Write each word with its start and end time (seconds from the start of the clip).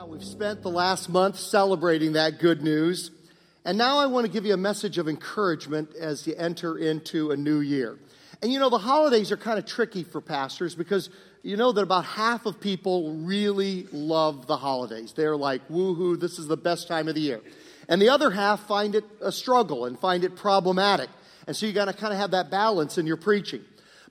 Now, 0.00 0.06
we've 0.06 0.24
spent 0.24 0.62
the 0.62 0.70
last 0.70 1.10
month 1.10 1.38
celebrating 1.38 2.14
that 2.14 2.38
good 2.38 2.62
news, 2.62 3.10
and 3.66 3.76
now 3.76 3.98
I 3.98 4.06
want 4.06 4.24
to 4.24 4.32
give 4.32 4.46
you 4.46 4.54
a 4.54 4.56
message 4.56 4.96
of 4.96 5.10
encouragement 5.10 5.94
as 5.94 6.26
you 6.26 6.34
enter 6.38 6.78
into 6.78 7.32
a 7.32 7.36
new 7.36 7.60
year. 7.60 7.98
And 8.40 8.50
you 8.50 8.58
know, 8.58 8.70
the 8.70 8.78
holidays 8.78 9.30
are 9.30 9.36
kind 9.36 9.58
of 9.58 9.66
tricky 9.66 10.02
for 10.02 10.22
pastors 10.22 10.74
because 10.74 11.10
you 11.42 11.58
know 11.58 11.70
that 11.72 11.82
about 11.82 12.06
half 12.06 12.46
of 12.46 12.58
people 12.62 13.12
really 13.16 13.88
love 13.92 14.46
the 14.46 14.56
holidays. 14.56 15.12
They're 15.12 15.36
like, 15.36 15.68
woohoo, 15.68 16.18
this 16.18 16.38
is 16.38 16.46
the 16.46 16.56
best 16.56 16.88
time 16.88 17.06
of 17.06 17.14
the 17.14 17.20
year. 17.20 17.42
And 17.86 18.00
the 18.00 18.08
other 18.08 18.30
half 18.30 18.66
find 18.66 18.94
it 18.94 19.04
a 19.20 19.30
struggle 19.30 19.84
and 19.84 20.00
find 20.00 20.24
it 20.24 20.34
problematic. 20.34 21.10
And 21.46 21.54
so 21.54 21.66
you 21.66 21.74
got 21.74 21.88
to 21.88 21.92
kind 21.92 22.14
of 22.14 22.18
have 22.18 22.30
that 22.30 22.50
balance 22.50 22.96
in 22.96 23.06
your 23.06 23.18
preaching. 23.18 23.62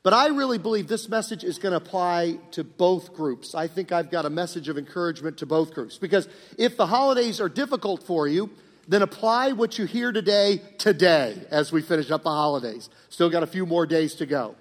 But 0.02 0.14
I 0.14 0.28
really 0.28 0.58
believe 0.58 0.88
this 0.88 1.10
message 1.10 1.44
is 1.44 1.60
going 1.60 1.74
to 1.74 1.78
apply 1.78 2.40
to 2.52 2.64
both 2.64 3.14
groups. 3.14 3.54
I 3.54 3.68
think 3.68 3.92
I've 3.92 4.10
got 4.10 4.26
a 4.26 4.30
message 4.30 4.70
of 4.70 4.78
encouragement 4.78 5.38
to 5.40 5.46
both 5.46 5.74
groups. 5.74 5.98
Because 5.98 6.28
if 6.58 6.78
the 6.78 6.88
holidays 6.88 7.42
are 7.42 7.50
difficult 7.50 8.04
for 8.04 8.28
you, 8.28 8.50
then 8.88 9.02
apply 9.02 9.52
what 9.52 9.78
you 9.78 9.86
hear 9.86 10.12
today, 10.12 10.62
today, 10.78 11.46
as 11.52 11.72
we 11.72 11.82
finish 11.82 12.10
up 12.12 12.24
the 12.24 12.30
holidays. 12.30 12.90
Still 13.10 13.30
got 13.30 13.44
a 13.44 13.48
few 13.48 13.66
more 13.66 13.86
days 13.86 14.16
to 14.16 14.26
go. 14.26 14.56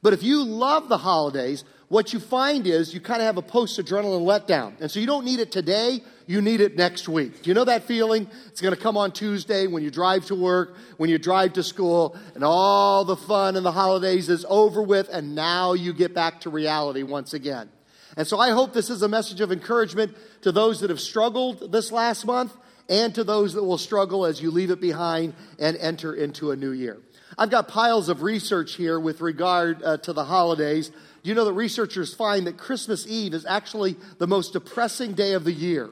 But 0.00 0.12
if 0.12 0.22
you 0.22 0.44
love 0.44 0.88
the 0.88 0.98
holidays, 0.98 1.64
what 1.94 2.12
you 2.12 2.18
find 2.18 2.66
is 2.66 2.92
you 2.92 3.00
kind 3.00 3.22
of 3.22 3.26
have 3.26 3.36
a 3.36 3.42
post 3.42 3.78
adrenaline 3.78 4.24
letdown. 4.24 4.72
And 4.80 4.90
so 4.90 4.98
you 4.98 5.06
don't 5.06 5.24
need 5.24 5.38
it 5.38 5.52
today, 5.52 6.00
you 6.26 6.42
need 6.42 6.60
it 6.60 6.76
next 6.76 7.08
week. 7.08 7.42
Do 7.42 7.50
you 7.50 7.54
know 7.54 7.66
that 7.66 7.84
feeling? 7.84 8.28
It's 8.48 8.60
going 8.60 8.74
to 8.74 8.80
come 8.80 8.96
on 8.96 9.12
Tuesday 9.12 9.68
when 9.68 9.84
you 9.84 9.92
drive 9.92 10.26
to 10.26 10.34
work, 10.34 10.74
when 10.96 11.08
you 11.08 11.18
drive 11.18 11.52
to 11.52 11.62
school, 11.62 12.16
and 12.34 12.42
all 12.42 13.04
the 13.04 13.14
fun 13.14 13.54
and 13.54 13.64
the 13.64 13.70
holidays 13.70 14.28
is 14.28 14.44
over 14.48 14.82
with, 14.82 15.08
and 15.08 15.36
now 15.36 15.74
you 15.74 15.92
get 15.92 16.14
back 16.14 16.40
to 16.40 16.50
reality 16.50 17.04
once 17.04 17.32
again. 17.32 17.70
And 18.16 18.26
so 18.26 18.40
I 18.40 18.50
hope 18.50 18.72
this 18.72 18.90
is 18.90 19.02
a 19.02 19.08
message 19.08 19.40
of 19.40 19.52
encouragement 19.52 20.16
to 20.40 20.50
those 20.50 20.80
that 20.80 20.90
have 20.90 21.00
struggled 21.00 21.70
this 21.70 21.92
last 21.92 22.26
month 22.26 22.56
and 22.88 23.14
to 23.14 23.22
those 23.22 23.54
that 23.54 23.62
will 23.62 23.78
struggle 23.78 24.26
as 24.26 24.42
you 24.42 24.50
leave 24.50 24.72
it 24.72 24.80
behind 24.80 25.32
and 25.60 25.76
enter 25.76 26.12
into 26.12 26.50
a 26.50 26.56
new 26.56 26.72
year. 26.72 26.98
I've 27.36 27.50
got 27.50 27.68
piles 27.68 28.08
of 28.08 28.22
research 28.22 28.74
here 28.74 28.98
with 28.98 29.20
regard 29.20 29.82
uh, 29.82 29.96
to 29.98 30.12
the 30.12 30.24
holidays. 30.24 30.88
Do 30.88 31.28
you 31.28 31.34
know 31.34 31.44
that 31.44 31.52
researchers 31.52 32.14
find 32.14 32.46
that 32.46 32.56
Christmas 32.56 33.06
Eve 33.06 33.34
is 33.34 33.46
actually 33.46 33.96
the 34.18 34.26
most 34.26 34.52
depressing 34.52 35.14
day 35.14 35.32
of 35.32 35.44
the 35.44 35.52
year? 35.52 35.90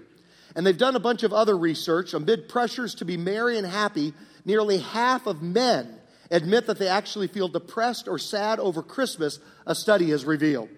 And 0.55 0.67
they've 0.67 0.77
done 0.77 0.95
a 0.95 1.01
bunch 1.01 1.23
of 1.23 1.33
other 1.33 1.57
research. 1.57 2.15
Amid 2.15 2.49
pressures 2.49 2.95
to 2.97 3.05
be 3.05 3.17
merry 3.17 3.59
and 3.59 3.67
happy, 3.67 4.13
nearly 4.45 4.79
half 4.79 5.27
of 5.27 5.43
men 5.43 5.99
admit 6.31 6.67
that 6.67 6.79
they 6.79 6.89
actually 6.89 7.29
feel 7.29 7.49
depressed 7.49 8.09
or 8.09 8.19
sad 8.19 8.61
over 8.61 8.83
Christmas, 8.83 9.39
a 9.67 9.75
study 9.75 10.11
has 10.11 10.25
revealed. 10.25 10.69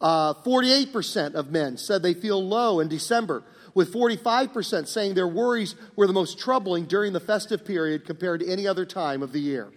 Uh, 0.00 0.34
48% 0.34 1.34
of 1.34 1.50
men 1.50 1.76
said 1.76 2.02
they 2.02 2.14
feel 2.14 2.42
low 2.42 2.80
in 2.80 2.88
December, 2.88 3.42
with 3.74 3.92
45% 3.92 4.86
saying 4.86 5.14
their 5.14 5.28
worries 5.28 5.74
were 5.94 6.06
the 6.06 6.12
most 6.12 6.38
troubling 6.38 6.84
during 6.86 7.12
the 7.12 7.20
festive 7.20 7.64
period 7.64 8.04
compared 8.04 8.40
to 8.40 8.48
any 8.48 8.66
other 8.66 8.84
time 8.84 9.22
of 9.22 9.32
the 9.32 9.40
year. 9.40 9.70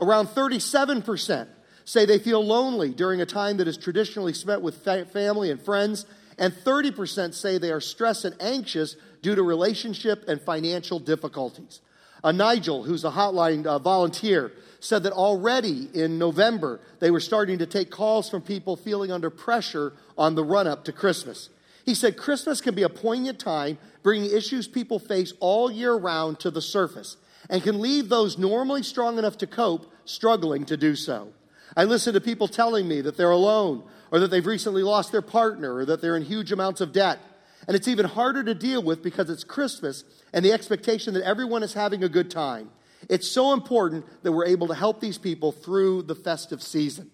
Around 0.00 0.28
37% 0.28 1.48
say 1.84 2.06
they 2.06 2.18
feel 2.18 2.44
lonely 2.44 2.90
during 2.90 3.20
a 3.20 3.26
time 3.26 3.58
that 3.58 3.68
is 3.68 3.76
traditionally 3.76 4.32
spent 4.32 4.62
with 4.62 4.82
fa- 4.82 5.04
family 5.06 5.50
and 5.50 5.60
friends 5.60 6.06
and 6.38 6.52
30% 6.52 7.34
say 7.34 7.58
they 7.58 7.70
are 7.70 7.80
stressed 7.80 8.24
and 8.24 8.34
anxious 8.40 8.96
due 9.22 9.34
to 9.34 9.42
relationship 9.42 10.24
and 10.28 10.40
financial 10.40 10.98
difficulties. 10.98 11.80
Uh, 12.22 12.32
Nigel, 12.32 12.82
who's 12.82 13.04
a 13.04 13.10
hotline 13.10 13.66
uh, 13.66 13.78
volunteer, 13.78 14.50
said 14.80 15.02
that 15.04 15.12
already 15.12 15.88
in 15.94 16.18
November 16.18 16.80
they 17.00 17.10
were 17.10 17.20
starting 17.20 17.58
to 17.58 17.66
take 17.66 17.90
calls 17.90 18.28
from 18.28 18.42
people 18.42 18.76
feeling 18.76 19.12
under 19.12 19.30
pressure 19.30 19.92
on 20.16 20.34
the 20.34 20.44
run 20.44 20.66
up 20.66 20.84
to 20.84 20.92
Christmas. 20.92 21.50
He 21.84 21.94
said 21.94 22.16
Christmas 22.16 22.60
can 22.60 22.74
be 22.74 22.82
a 22.82 22.88
poignant 22.88 23.38
time, 23.38 23.78
bringing 24.02 24.30
issues 24.30 24.66
people 24.66 24.98
face 24.98 25.34
all 25.40 25.70
year 25.70 25.94
round 25.94 26.40
to 26.40 26.50
the 26.50 26.62
surface, 26.62 27.16
and 27.50 27.62
can 27.62 27.80
leave 27.80 28.08
those 28.08 28.38
normally 28.38 28.82
strong 28.82 29.18
enough 29.18 29.38
to 29.38 29.46
cope 29.46 29.92
struggling 30.04 30.64
to 30.66 30.76
do 30.76 30.96
so. 30.96 31.28
I 31.76 31.84
listen 31.84 32.14
to 32.14 32.20
people 32.20 32.48
telling 32.48 32.86
me 32.86 33.00
that 33.00 33.16
they're 33.16 33.30
alone 33.30 33.84
or 34.10 34.20
that 34.20 34.30
they've 34.30 34.46
recently 34.46 34.84
lost 34.84 35.10
their 35.10 35.22
partner, 35.22 35.74
or 35.74 35.84
that 35.84 36.00
they're 36.00 36.16
in 36.16 36.22
huge 36.22 36.52
amounts 36.52 36.80
of 36.80 36.92
debt. 36.92 37.18
And 37.66 37.74
it's 37.74 37.88
even 37.88 38.06
harder 38.06 38.44
to 38.44 38.54
deal 38.54 38.80
with 38.80 39.02
because 39.02 39.28
it's 39.28 39.42
Christmas 39.42 40.04
and 40.32 40.44
the 40.44 40.52
expectation 40.52 41.14
that 41.14 41.24
everyone 41.24 41.64
is 41.64 41.74
having 41.74 42.04
a 42.04 42.08
good 42.08 42.30
time. 42.30 42.70
It's 43.08 43.28
so 43.28 43.52
important 43.52 44.04
that 44.22 44.30
we're 44.30 44.46
able 44.46 44.68
to 44.68 44.74
help 44.74 45.00
these 45.00 45.18
people 45.18 45.50
through 45.50 46.02
the 46.02 46.14
festive 46.14 46.62
season. 46.62 47.10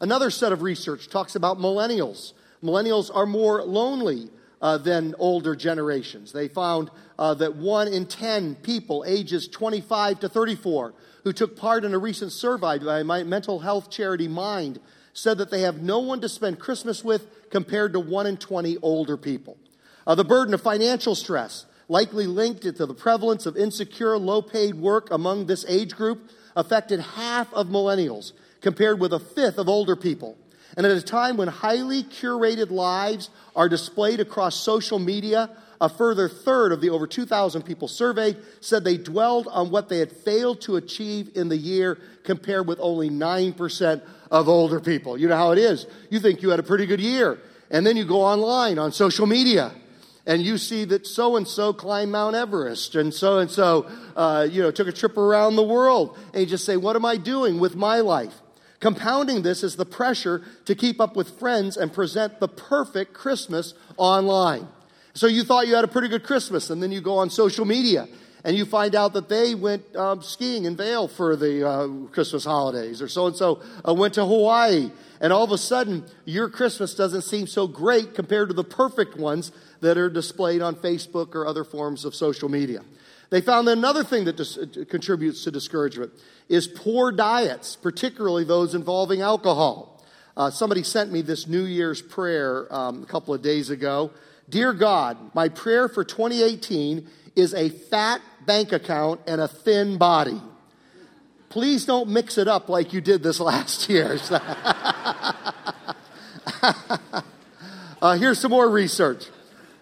Another 0.00 0.28
set 0.28 0.50
of 0.50 0.62
research 0.62 1.08
talks 1.08 1.36
about 1.36 1.58
millennials. 1.58 2.32
Millennials 2.64 3.14
are 3.14 3.26
more 3.26 3.62
lonely 3.62 4.28
uh, 4.60 4.78
than 4.78 5.14
older 5.18 5.56
generations. 5.56 6.32
They 6.32 6.48
found 6.48 6.90
uh, 7.18 7.34
that 7.34 7.56
one 7.56 7.88
in 7.88 8.06
10 8.06 8.56
people 8.56 9.04
ages 9.06 9.48
25 9.48 10.20
to 10.20 10.28
34 10.28 10.94
who 11.24 11.32
took 11.32 11.56
part 11.56 11.84
in 11.84 11.94
a 11.94 11.98
recent 11.98 12.32
survey 12.32 12.78
by 12.78 13.02
my 13.02 13.22
mental 13.22 13.60
health 13.60 13.90
charity 13.90 14.28
Mind 14.28 14.80
said 15.12 15.38
that 15.38 15.50
they 15.50 15.62
have 15.62 15.82
no 15.82 15.98
one 15.98 16.20
to 16.20 16.28
spend 16.28 16.58
Christmas 16.58 17.04
with 17.04 17.50
compared 17.50 17.92
to 17.92 18.00
1 18.00 18.26
in 18.26 18.36
20 18.36 18.78
older 18.78 19.16
people. 19.16 19.56
Uh, 20.06 20.14
the 20.14 20.24
burden 20.24 20.54
of 20.54 20.62
financial 20.62 21.14
stress, 21.14 21.66
likely 21.88 22.26
linked 22.26 22.62
to 22.62 22.86
the 22.86 22.94
prevalence 22.94 23.46
of 23.46 23.56
insecure, 23.56 24.16
low 24.16 24.40
paid 24.40 24.74
work 24.74 25.10
among 25.10 25.46
this 25.46 25.64
age 25.68 25.94
group, 25.96 26.30
affected 26.56 27.00
half 27.00 27.52
of 27.52 27.66
millennials, 27.66 28.32
compared 28.60 29.00
with 29.00 29.12
a 29.12 29.18
fifth 29.18 29.58
of 29.58 29.68
older 29.68 29.96
people. 29.96 30.36
And 30.76 30.86
at 30.86 30.92
a 30.92 31.02
time 31.02 31.36
when 31.36 31.48
highly 31.48 32.02
curated 32.04 32.70
lives 32.70 33.30
are 33.56 33.68
displayed 33.68 34.20
across 34.20 34.54
social 34.54 34.98
media, 34.98 35.50
a 35.80 35.88
further 35.88 36.28
third 36.28 36.72
of 36.72 36.80
the 36.80 36.90
over 36.90 37.06
2,000 37.06 37.62
people 37.62 37.88
surveyed 37.88 38.36
said 38.60 38.84
they 38.84 38.98
dwelled 38.98 39.48
on 39.48 39.70
what 39.70 39.88
they 39.88 39.98
had 39.98 40.12
failed 40.12 40.60
to 40.60 40.76
achieve 40.76 41.30
in 41.34 41.48
the 41.48 41.56
year, 41.56 41.98
compared 42.22 42.66
with 42.66 42.78
only 42.80 43.08
9% 43.08 44.02
of 44.30 44.48
older 44.48 44.78
people. 44.78 45.16
You 45.16 45.28
know 45.28 45.36
how 45.36 45.52
it 45.52 45.58
is. 45.58 45.86
You 46.10 46.20
think 46.20 46.42
you 46.42 46.50
had 46.50 46.60
a 46.60 46.62
pretty 46.62 46.86
good 46.86 47.00
year, 47.00 47.38
and 47.70 47.86
then 47.86 47.96
you 47.96 48.04
go 48.04 48.20
online 48.20 48.78
on 48.78 48.92
social 48.92 49.26
media. 49.26 49.72
And 50.26 50.42
you 50.42 50.58
see 50.58 50.84
that 50.84 51.06
so 51.06 51.36
and 51.36 51.48
so 51.48 51.72
climbed 51.72 52.12
Mount 52.12 52.36
Everest, 52.36 52.94
and 52.94 53.12
so 53.12 53.38
and 53.38 53.50
so, 53.50 53.86
you 54.52 54.62
know, 54.62 54.70
took 54.70 54.86
a 54.86 54.92
trip 54.92 55.16
around 55.16 55.56
the 55.56 55.62
world. 55.62 56.16
And 56.34 56.42
you 56.42 56.46
just 56.46 56.66
say, 56.66 56.76
"What 56.76 56.94
am 56.94 57.06
I 57.06 57.16
doing 57.16 57.58
with 57.58 57.74
my 57.74 58.00
life?" 58.00 58.34
Compounding 58.80 59.42
this 59.42 59.62
is 59.62 59.76
the 59.76 59.84
pressure 59.84 60.42
to 60.64 60.74
keep 60.74 61.00
up 61.00 61.14
with 61.14 61.38
friends 61.38 61.76
and 61.76 61.92
present 61.92 62.40
the 62.40 62.48
perfect 62.48 63.12
Christmas 63.12 63.74
online. 63.98 64.66
So 65.12 65.26
you 65.26 65.44
thought 65.44 65.68
you 65.68 65.74
had 65.74 65.84
a 65.84 65.88
pretty 65.88 66.08
good 66.08 66.24
Christmas, 66.24 66.70
and 66.70 66.82
then 66.82 66.90
you 66.90 67.00
go 67.00 67.18
on 67.18 67.30
social 67.30 67.66
media 67.66 68.08
and 68.42 68.56
you 68.56 68.64
find 68.64 68.94
out 68.94 69.12
that 69.12 69.28
they 69.28 69.54
went 69.54 69.94
um, 69.94 70.22
skiing 70.22 70.64
in 70.64 70.76
Vail 70.76 71.08
for 71.08 71.36
the 71.36 71.68
uh, 71.68 71.88
Christmas 72.10 72.44
holidays, 72.44 73.02
or 73.02 73.08
so 73.08 73.26
and 73.26 73.36
so 73.36 73.60
went 73.84 74.14
to 74.14 74.24
Hawaii, 74.24 74.90
and 75.20 75.30
all 75.30 75.44
of 75.44 75.52
a 75.52 75.58
sudden 75.58 76.04
your 76.24 76.48
Christmas 76.48 76.94
doesn't 76.94 77.22
seem 77.22 77.46
so 77.46 77.66
great 77.66 78.14
compared 78.14 78.48
to 78.48 78.54
the 78.54 78.64
perfect 78.64 79.16
ones 79.16 79.52
that 79.80 79.98
are 79.98 80.08
displayed 80.08 80.62
on 80.62 80.74
Facebook 80.74 81.34
or 81.34 81.46
other 81.46 81.64
forms 81.64 82.06
of 82.06 82.14
social 82.14 82.48
media. 82.48 82.80
They 83.30 83.40
found 83.40 83.68
that 83.68 83.78
another 83.78 84.02
thing 84.02 84.24
that 84.24 84.36
dis- 84.36 84.58
contributes 84.88 85.44
to 85.44 85.50
discouragement 85.50 86.12
is 86.48 86.66
poor 86.66 87.12
diets, 87.12 87.76
particularly 87.76 88.44
those 88.44 88.74
involving 88.74 89.22
alcohol. 89.22 90.04
Uh, 90.36 90.50
somebody 90.50 90.82
sent 90.82 91.12
me 91.12 91.22
this 91.22 91.46
New 91.46 91.64
Year's 91.64 92.02
prayer 92.02 92.66
um, 92.74 93.02
a 93.04 93.06
couple 93.06 93.32
of 93.32 93.40
days 93.40 93.70
ago. 93.70 94.10
Dear 94.48 94.72
God, 94.72 95.16
my 95.34 95.48
prayer 95.48 95.88
for 95.88 96.04
2018 96.04 97.08
is 97.36 97.54
a 97.54 97.68
fat 97.68 98.20
bank 98.46 98.72
account 98.72 99.20
and 99.26 99.40
a 99.40 99.46
thin 99.46 99.96
body. 99.96 100.40
Please 101.50 101.84
don't 101.84 102.08
mix 102.08 102.36
it 102.38 102.48
up 102.48 102.68
like 102.68 102.92
you 102.92 103.00
did 103.00 103.22
this 103.22 103.38
last 103.40 103.88
year. 103.88 104.18
uh, 108.02 108.16
here's 108.16 108.40
some 108.40 108.50
more 108.50 108.68
research. 108.68 109.26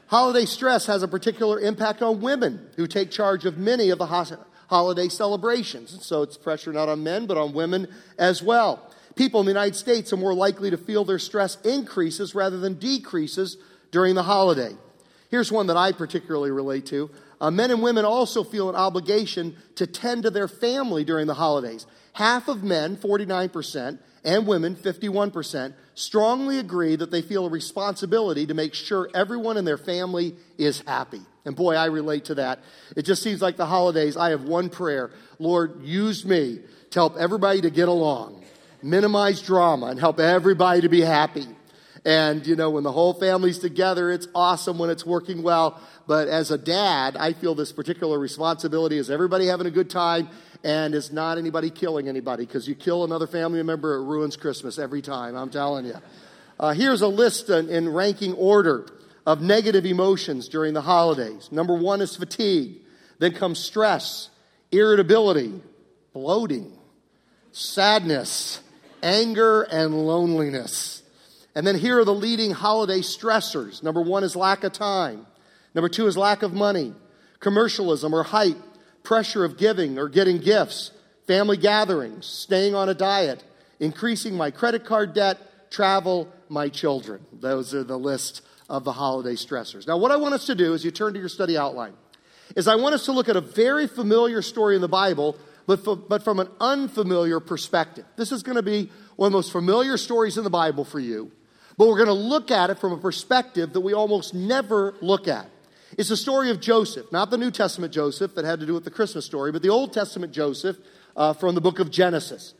Holiday 0.08 0.46
stress 0.46 0.86
has 0.86 1.02
a 1.02 1.08
particular 1.08 1.60
impact 1.60 2.00
on 2.00 2.22
women 2.22 2.66
who 2.76 2.86
take 2.86 3.10
charge 3.10 3.44
of 3.44 3.58
many 3.58 3.90
of 3.90 3.98
the 3.98 4.06
ho- 4.06 4.44
holiday 4.68 5.08
celebrations. 5.08 6.04
So 6.04 6.22
it's 6.22 6.38
pressure 6.38 6.72
not 6.72 6.88
on 6.88 7.02
men, 7.02 7.26
but 7.26 7.36
on 7.36 7.52
women 7.52 7.88
as 8.18 8.42
well. 8.42 8.90
People 9.16 9.40
in 9.40 9.46
the 9.46 9.50
United 9.50 9.76
States 9.76 10.10
are 10.12 10.16
more 10.16 10.32
likely 10.32 10.70
to 10.70 10.78
feel 10.78 11.04
their 11.04 11.18
stress 11.18 11.60
increases 11.62 12.34
rather 12.34 12.58
than 12.58 12.74
decreases 12.74 13.58
during 13.90 14.14
the 14.14 14.22
holiday. 14.22 14.74
Here's 15.30 15.52
one 15.52 15.66
that 15.66 15.76
I 15.76 15.92
particularly 15.92 16.50
relate 16.50 16.86
to. 16.86 17.10
Uh, 17.38 17.50
men 17.50 17.70
and 17.70 17.82
women 17.82 18.06
also 18.06 18.42
feel 18.44 18.70
an 18.70 18.76
obligation 18.76 19.56
to 19.74 19.86
tend 19.86 20.22
to 20.22 20.30
their 20.30 20.48
family 20.48 21.04
during 21.04 21.26
the 21.26 21.34
holidays. 21.34 21.86
Half 22.14 22.48
of 22.48 22.64
men, 22.64 22.96
49%, 22.96 23.98
and 24.24 24.46
women, 24.46 24.76
51%, 24.76 25.74
strongly 25.94 26.58
agree 26.58 26.96
that 26.96 27.10
they 27.10 27.22
feel 27.22 27.46
a 27.46 27.50
responsibility 27.50 28.46
to 28.46 28.54
make 28.54 28.74
sure 28.74 29.08
everyone 29.14 29.56
in 29.56 29.64
their 29.64 29.78
family 29.78 30.36
is 30.56 30.80
happy. 30.86 31.20
And 31.44 31.56
boy, 31.56 31.74
I 31.74 31.86
relate 31.86 32.26
to 32.26 32.34
that. 32.36 32.60
It 32.96 33.02
just 33.02 33.22
seems 33.22 33.40
like 33.40 33.56
the 33.56 33.66
holidays, 33.66 34.16
I 34.16 34.30
have 34.30 34.42
one 34.42 34.68
prayer 34.68 35.10
Lord, 35.38 35.82
use 35.82 36.24
me 36.24 36.60
to 36.90 36.98
help 36.98 37.16
everybody 37.16 37.60
to 37.60 37.70
get 37.70 37.88
along, 37.88 38.44
minimize 38.82 39.40
drama, 39.40 39.86
and 39.86 40.00
help 40.00 40.18
everybody 40.18 40.80
to 40.80 40.88
be 40.88 41.00
happy. 41.00 41.46
And, 42.04 42.46
you 42.46 42.56
know, 42.56 42.70
when 42.70 42.84
the 42.84 42.92
whole 42.92 43.14
family's 43.14 43.58
together, 43.58 44.10
it's 44.10 44.26
awesome 44.34 44.78
when 44.78 44.90
it's 44.90 45.04
working 45.04 45.42
well. 45.42 45.80
But 46.06 46.28
as 46.28 46.50
a 46.50 46.58
dad, 46.58 47.16
I 47.16 47.34
feel 47.34 47.54
this 47.54 47.72
particular 47.72 48.18
responsibility 48.18 48.98
is 48.98 49.10
everybody 49.10 49.46
having 49.46 49.66
a 49.66 49.70
good 49.70 49.90
time 49.90 50.28
and 50.64 50.94
is 50.94 51.12
not 51.12 51.38
anybody 51.38 51.70
killing 51.70 52.08
anybody 52.08 52.44
because 52.44 52.68
you 52.68 52.74
kill 52.74 53.04
another 53.04 53.26
family 53.26 53.62
member, 53.62 53.94
it 53.94 54.04
ruins 54.04 54.36
Christmas 54.36 54.78
every 54.78 55.02
time, 55.02 55.36
I'm 55.36 55.50
telling 55.50 55.86
you. 55.86 55.94
Uh, 56.58 56.72
here's 56.72 57.02
a 57.02 57.08
list 57.08 57.48
in, 57.50 57.68
in 57.68 57.88
ranking 57.88 58.34
order 58.34 58.86
of 59.24 59.40
negative 59.40 59.86
emotions 59.86 60.48
during 60.48 60.74
the 60.74 60.80
holidays. 60.80 61.48
Number 61.52 61.74
one 61.74 62.00
is 62.00 62.16
fatigue, 62.16 62.80
then 63.18 63.34
comes 63.34 63.58
stress, 63.58 64.30
irritability, 64.72 65.62
bloating, 66.12 66.72
sadness, 67.52 68.60
anger, 69.02 69.62
and 69.62 70.06
loneliness. 70.06 71.02
And 71.54 71.66
then 71.66 71.76
here 71.76 71.98
are 72.00 72.04
the 72.04 72.14
leading 72.14 72.52
holiday 72.52 73.00
stressors. 73.00 73.82
Number 73.82 74.00
one 74.00 74.24
is 74.24 74.34
lack 74.34 74.64
of 74.64 74.72
time. 74.72 75.26
Number 75.74 75.88
two 75.88 76.06
is 76.06 76.16
lack 76.16 76.42
of 76.42 76.52
money, 76.52 76.94
commercialism 77.40 78.14
or 78.14 78.22
hype, 78.22 78.56
pressure 79.08 79.42
of 79.42 79.56
giving 79.56 79.98
or 79.98 80.06
getting 80.06 80.36
gifts, 80.36 80.90
family 81.26 81.56
gatherings, 81.56 82.26
staying 82.26 82.74
on 82.74 82.90
a 82.90 82.94
diet, 82.94 83.42
increasing 83.80 84.34
my 84.34 84.50
credit 84.50 84.84
card 84.84 85.14
debt, 85.14 85.38
travel, 85.70 86.30
my 86.50 86.68
children. 86.68 87.24
Those 87.32 87.72
are 87.72 87.82
the 87.82 87.98
list 87.98 88.42
of 88.68 88.84
the 88.84 88.92
holiday 88.92 89.32
stressors. 89.32 89.86
Now, 89.86 89.96
what 89.96 90.10
I 90.10 90.16
want 90.16 90.34
us 90.34 90.44
to 90.44 90.54
do 90.54 90.74
as 90.74 90.84
you 90.84 90.90
turn 90.90 91.14
to 91.14 91.18
your 91.18 91.30
study 91.30 91.56
outline 91.56 91.94
is 92.54 92.68
I 92.68 92.76
want 92.76 92.94
us 92.94 93.06
to 93.06 93.12
look 93.12 93.30
at 93.30 93.36
a 93.36 93.40
very 93.40 93.86
familiar 93.86 94.42
story 94.42 94.74
in 94.74 94.82
the 94.82 94.88
Bible, 94.88 95.38
but, 95.66 96.06
but 96.06 96.22
from 96.22 96.38
an 96.38 96.48
unfamiliar 96.60 97.40
perspective. 97.40 98.04
This 98.16 98.30
is 98.30 98.42
going 98.42 98.56
to 98.56 98.62
be 98.62 98.90
one 99.16 99.28
of 99.28 99.32
the 99.32 99.38
most 99.38 99.52
familiar 99.52 99.96
stories 99.96 100.36
in 100.36 100.44
the 100.44 100.50
Bible 100.50 100.84
for 100.84 101.00
you, 101.00 101.32
but 101.78 101.88
we're 101.88 101.96
going 101.96 102.08
to 102.08 102.12
look 102.12 102.50
at 102.50 102.68
it 102.68 102.78
from 102.78 102.92
a 102.92 102.98
perspective 102.98 103.72
that 103.72 103.80
we 103.80 103.94
almost 103.94 104.34
never 104.34 104.96
look 105.00 105.28
at. 105.28 105.48
It's 105.96 106.10
the 106.10 106.16
story 106.16 106.50
of 106.50 106.60
Joseph, 106.60 107.10
not 107.12 107.30
the 107.30 107.38
New 107.38 107.50
Testament 107.50 107.92
Joseph 107.92 108.34
that 108.34 108.44
had 108.44 108.60
to 108.60 108.66
do 108.66 108.74
with 108.74 108.84
the 108.84 108.90
Christmas 108.90 109.24
story, 109.24 109.52
but 109.52 109.62
the 109.62 109.70
Old 109.70 109.92
Testament 109.92 110.32
Joseph 110.32 110.76
uh, 111.16 111.32
from 111.32 111.54
the 111.54 111.60
book 111.60 111.78
of 111.78 111.90
Genesis. 111.90 112.54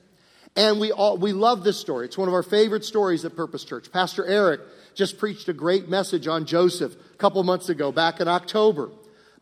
And 0.56 0.80
we 0.80 0.92
all 0.92 1.18
we 1.18 1.32
love 1.32 1.62
this 1.62 1.78
story. 1.78 2.06
It's 2.06 2.16
one 2.16 2.26
of 2.26 2.34
our 2.34 2.42
favorite 2.42 2.84
stories 2.84 3.24
at 3.24 3.36
Purpose 3.36 3.64
Church. 3.64 3.92
Pastor 3.92 4.24
Eric 4.24 4.60
just 4.94 5.18
preached 5.18 5.48
a 5.48 5.52
great 5.52 5.88
message 5.88 6.26
on 6.26 6.46
Joseph 6.46 6.94
a 6.94 7.16
couple 7.16 7.42
months 7.44 7.68
ago, 7.68 7.92
back 7.92 8.20
in 8.20 8.28
October. 8.28 8.90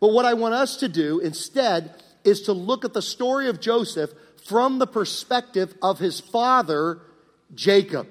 But 0.00 0.08
what 0.08 0.24
I 0.24 0.34
want 0.34 0.54
us 0.54 0.76
to 0.78 0.88
do 0.88 1.20
instead 1.20 1.94
is 2.24 2.42
to 2.42 2.52
look 2.52 2.84
at 2.84 2.92
the 2.92 3.00
story 3.00 3.48
of 3.48 3.60
Joseph 3.60 4.10
from 4.46 4.78
the 4.78 4.86
perspective 4.86 5.74
of 5.80 5.98
his 5.98 6.20
father, 6.20 6.98
Jacob. 7.54 8.08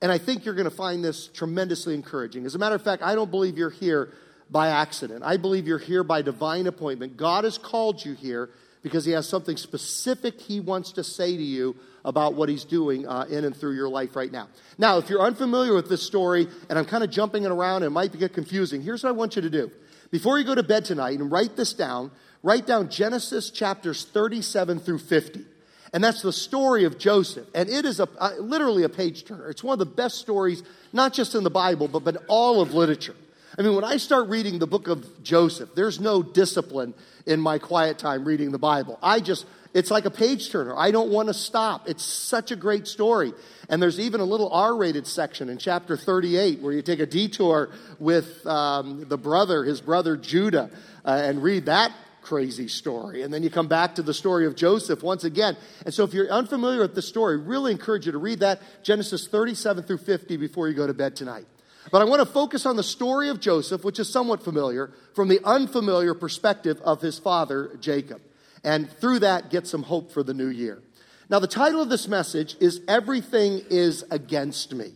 And 0.00 0.12
I 0.12 0.18
think 0.18 0.44
you're 0.44 0.54
going 0.54 0.70
to 0.70 0.74
find 0.74 1.04
this 1.04 1.26
tremendously 1.26 1.94
encouraging. 1.94 2.46
As 2.46 2.54
a 2.54 2.58
matter 2.58 2.76
of 2.76 2.82
fact, 2.82 3.02
I 3.02 3.16
don't 3.16 3.30
believe 3.30 3.58
you're 3.58 3.68
here 3.68 4.12
by 4.50 4.68
accident. 4.68 5.22
I 5.24 5.36
believe 5.36 5.66
you're 5.66 5.78
here 5.78 6.02
by 6.02 6.22
divine 6.22 6.66
appointment. 6.66 7.16
God 7.16 7.44
has 7.44 7.58
called 7.58 8.04
you 8.04 8.14
here 8.14 8.50
because 8.82 9.04
He 9.04 9.12
has 9.12 9.28
something 9.28 9.56
specific 9.56 10.40
He 10.40 10.60
wants 10.60 10.92
to 10.92 11.04
say 11.04 11.36
to 11.36 11.42
you 11.42 11.76
about 12.04 12.34
what 12.34 12.48
He's 12.48 12.64
doing 12.64 13.06
uh, 13.06 13.26
in 13.28 13.44
and 13.44 13.54
through 13.54 13.74
your 13.74 13.88
life 13.88 14.16
right 14.16 14.32
now. 14.32 14.48
Now, 14.78 14.98
if 14.98 15.10
you're 15.10 15.20
unfamiliar 15.20 15.74
with 15.74 15.88
this 15.88 16.02
story, 16.02 16.46
and 16.68 16.78
I'm 16.78 16.86
kind 16.86 17.04
of 17.04 17.10
jumping 17.10 17.44
it 17.44 17.50
around, 17.50 17.82
and 17.82 17.86
it 17.86 17.90
might 17.90 18.16
get 18.18 18.32
confusing. 18.32 18.82
Here's 18.82 19.02
what 19.02 19.10
I 19.10 19.12
want 19.12 19.36
you 19.36 19.42
to 19.42 19.50
do. 19.50 19.70
Before 20.10 20.38
you 20.38 20.44
go 20.44 20.54
to 20.54 20.62
bed 20.62 20.84
tonight 20.84 21.18
and 21.18 21.30
write 21.30 21.56
this 21.56 21.74
down, 21.74 22.10
write 22.42 22.66
down 22.66 22.88
Genesis 22.88 23.50
chapters 23.50 24.04
37 24.04 24.80
through 24.80 25.00
50. 25.00 25.44
And 25.92 26.04
that's 26.04 26.22
the 26.22 26.32
story 26.32 26.84
of 26.84 26.98
Joseph. 26.98 27.46
And 27.54 27.68
it 27.68 27.84
is 27.84 28.00
a, 28.00 28.08
uh, 28.18 28.32
literally 28.38 28.82
a 28.82 28.88
page 28.88 29.24
turner. 29.24 29.48
It's 29.48 29.64
one 29.64 29.72
of 29.72 29.78
the 29.78 29.86
best 29.86 30.16
stories, 30.16 30.62
not 30.92 31.12
just 31.12 31.34
in 31.34 31.44
the 31.44 31.50
Bible, 31.50 31.88
but, 31.88 32.04
but 32.04 32.24
all 32.28 32.60
of 32.60 32.74
literature. 32.74 33.14
I 33.58 33.62
mean, 33.62 33.74
when 33.74 33.82
I 33.82 33.96
start 33.96 34.28
reading 34.28 34.60
the 34.60 34.68
book 34.68 34.86
of 34.86 35.24
Joseph, 35.24 35.70
there's 35.74 35.98
no 35.98 36.22
discipline 36.22 36.94
in 37.26 37.40
my 37.40 37.58
quiet 37.58 37.98
time 37.98 38.24
reading 38.24 38.52
the 38.52 38.58
Bible. 38.58 39.00
I 39.02 39.18
just, 39.18 39.46
it's 39.74 39.90
like 39.90 40.04
a 40.04 40.12
page 40.12 40.52
turner. 40.52 40.76
I 40.76 40.92
don't 40.92 41.10
want 41.10 41.26
to 41.26 41.34
stop. 41.34 41.88
It's 41.88 42.04
such 42.04 42.52
a 42.52 42.56
great 42.56 42.86
story. 42.86 43.32
And 43.68 43.82
there's 43.82 43.98
even 43.98 44.20
a 44.20 44.24
little 44.24 44.48
R 44.52 44.76
rated 44.76 45.08
section 45.08 45.48
in 45.48 45.58
chapter 45.58 45.96
38 45.96 46.60
where 46.60 46.72
you 46.72 46.82
take 46.82 47.00
a 47.00 47.06
detour 47.06 47.70
with 47.98 48.46
um, 48.46 49.08
the 49.08 49.18
brother, 49.18 49.64
his 49.64 49.80
brother 49.80 50.16
Judah, 50.16 50.70
uh, 51.04 51.20
and 51.24 51.42
read 51.42 51.66
that 51.66 51.92
crazy 52.22 52.68
story. 52.68 53.22
And 53.22 53.34
then 53.34 53.42
you 53.42 53.50
come 53.50 53.66
back 53.66 53.96
to 53.96 54.02
the 54.02 54.14
story 54.14 54.46
of 54.46 54.54
Joseph 54.54 55.02
once 55.02 55.24
again. 55.24 55.56
And 55.84 55.92
so 55.92 56.04
if 56.04 56.14
you're 56.14 56.30
unfamiliar 56.30 56.82
with 56.82 56.94
the 56.94 57.02
story, 57.02 57.36
really 57.38 57.72
encourage 57.72 58.06
you 58.06 58.12
to 58.12 58.18
read 58.18 58.38
that 58.38 58.62
Genesis 58.84 59.26
37 59.26 59.82
through 59.82 59.98
50 59.98 60.36
before 60.36 60.68
you 60.68 60.74
go 60.74 60.86
to 60.86 60.94
bed 60.94 61.16
tonight. 61.16 61.46
But 61.90 62.02
I 62.02 62.04
want 62.04 62.20
to 62.20 62.26
focus 62.26 62.66
on 62.66 62.76
the 62.76 62.82
story 62.82 63.28
of 63.28 63.40
Joseph, 63.40 63.84
which 63.84 63.98
is 63.98 64.10
somewhat 64.10 64.42
familiar, 64.42 64.92
from 65.14 65.28
the 65.28 65.40
unfamiliar 65.44 66.14
perspective 66.14 66.80
of 66.82 67.00
his 67.00 67.18
father, 67.18 67.76
Jacob. 67.80 68.20
And 68.64 68.90
through 68.90 69.20
that, 69.20 69.50
get 69.50 69.66
some 69.66 69.84
hope 69.84 70.12
for 70.12 70.22
the 70.22 70.34
new 70.34 70.48
year. 70.48 70.82
Now, 71.30 71.38
the 71.38 71.46
title 71.46 71.80
of 71.80 71.88
this 71.88 72.08
message 72.08 72.56
is 72.60 72.80
Everything 72.88 73.62
is 73.70 74.04
Against 74.10 74.74
Me. 74.74 74.92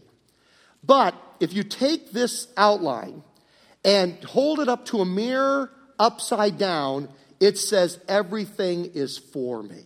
But 0.83 1.15
if 1.41 1.53
you 1.53 1.63
take 1.63 2.13
this 2.13 2.49
outline 2.57 3.23
and 3.85 4.23
hold 4.25 4.61
it 4.61 4.69
up 4.69 4.87
to 4.87 5.01
a 5.01 5.05
mirror 5.05 5.71
upside 5.99 6.59
down, 6.59 7.09
it 7.41 7.59
says, 7.59 7.99
Everything 8.09 8.87
is 8.95 9.19
for 9.19 9.63
me. 9.63 9.85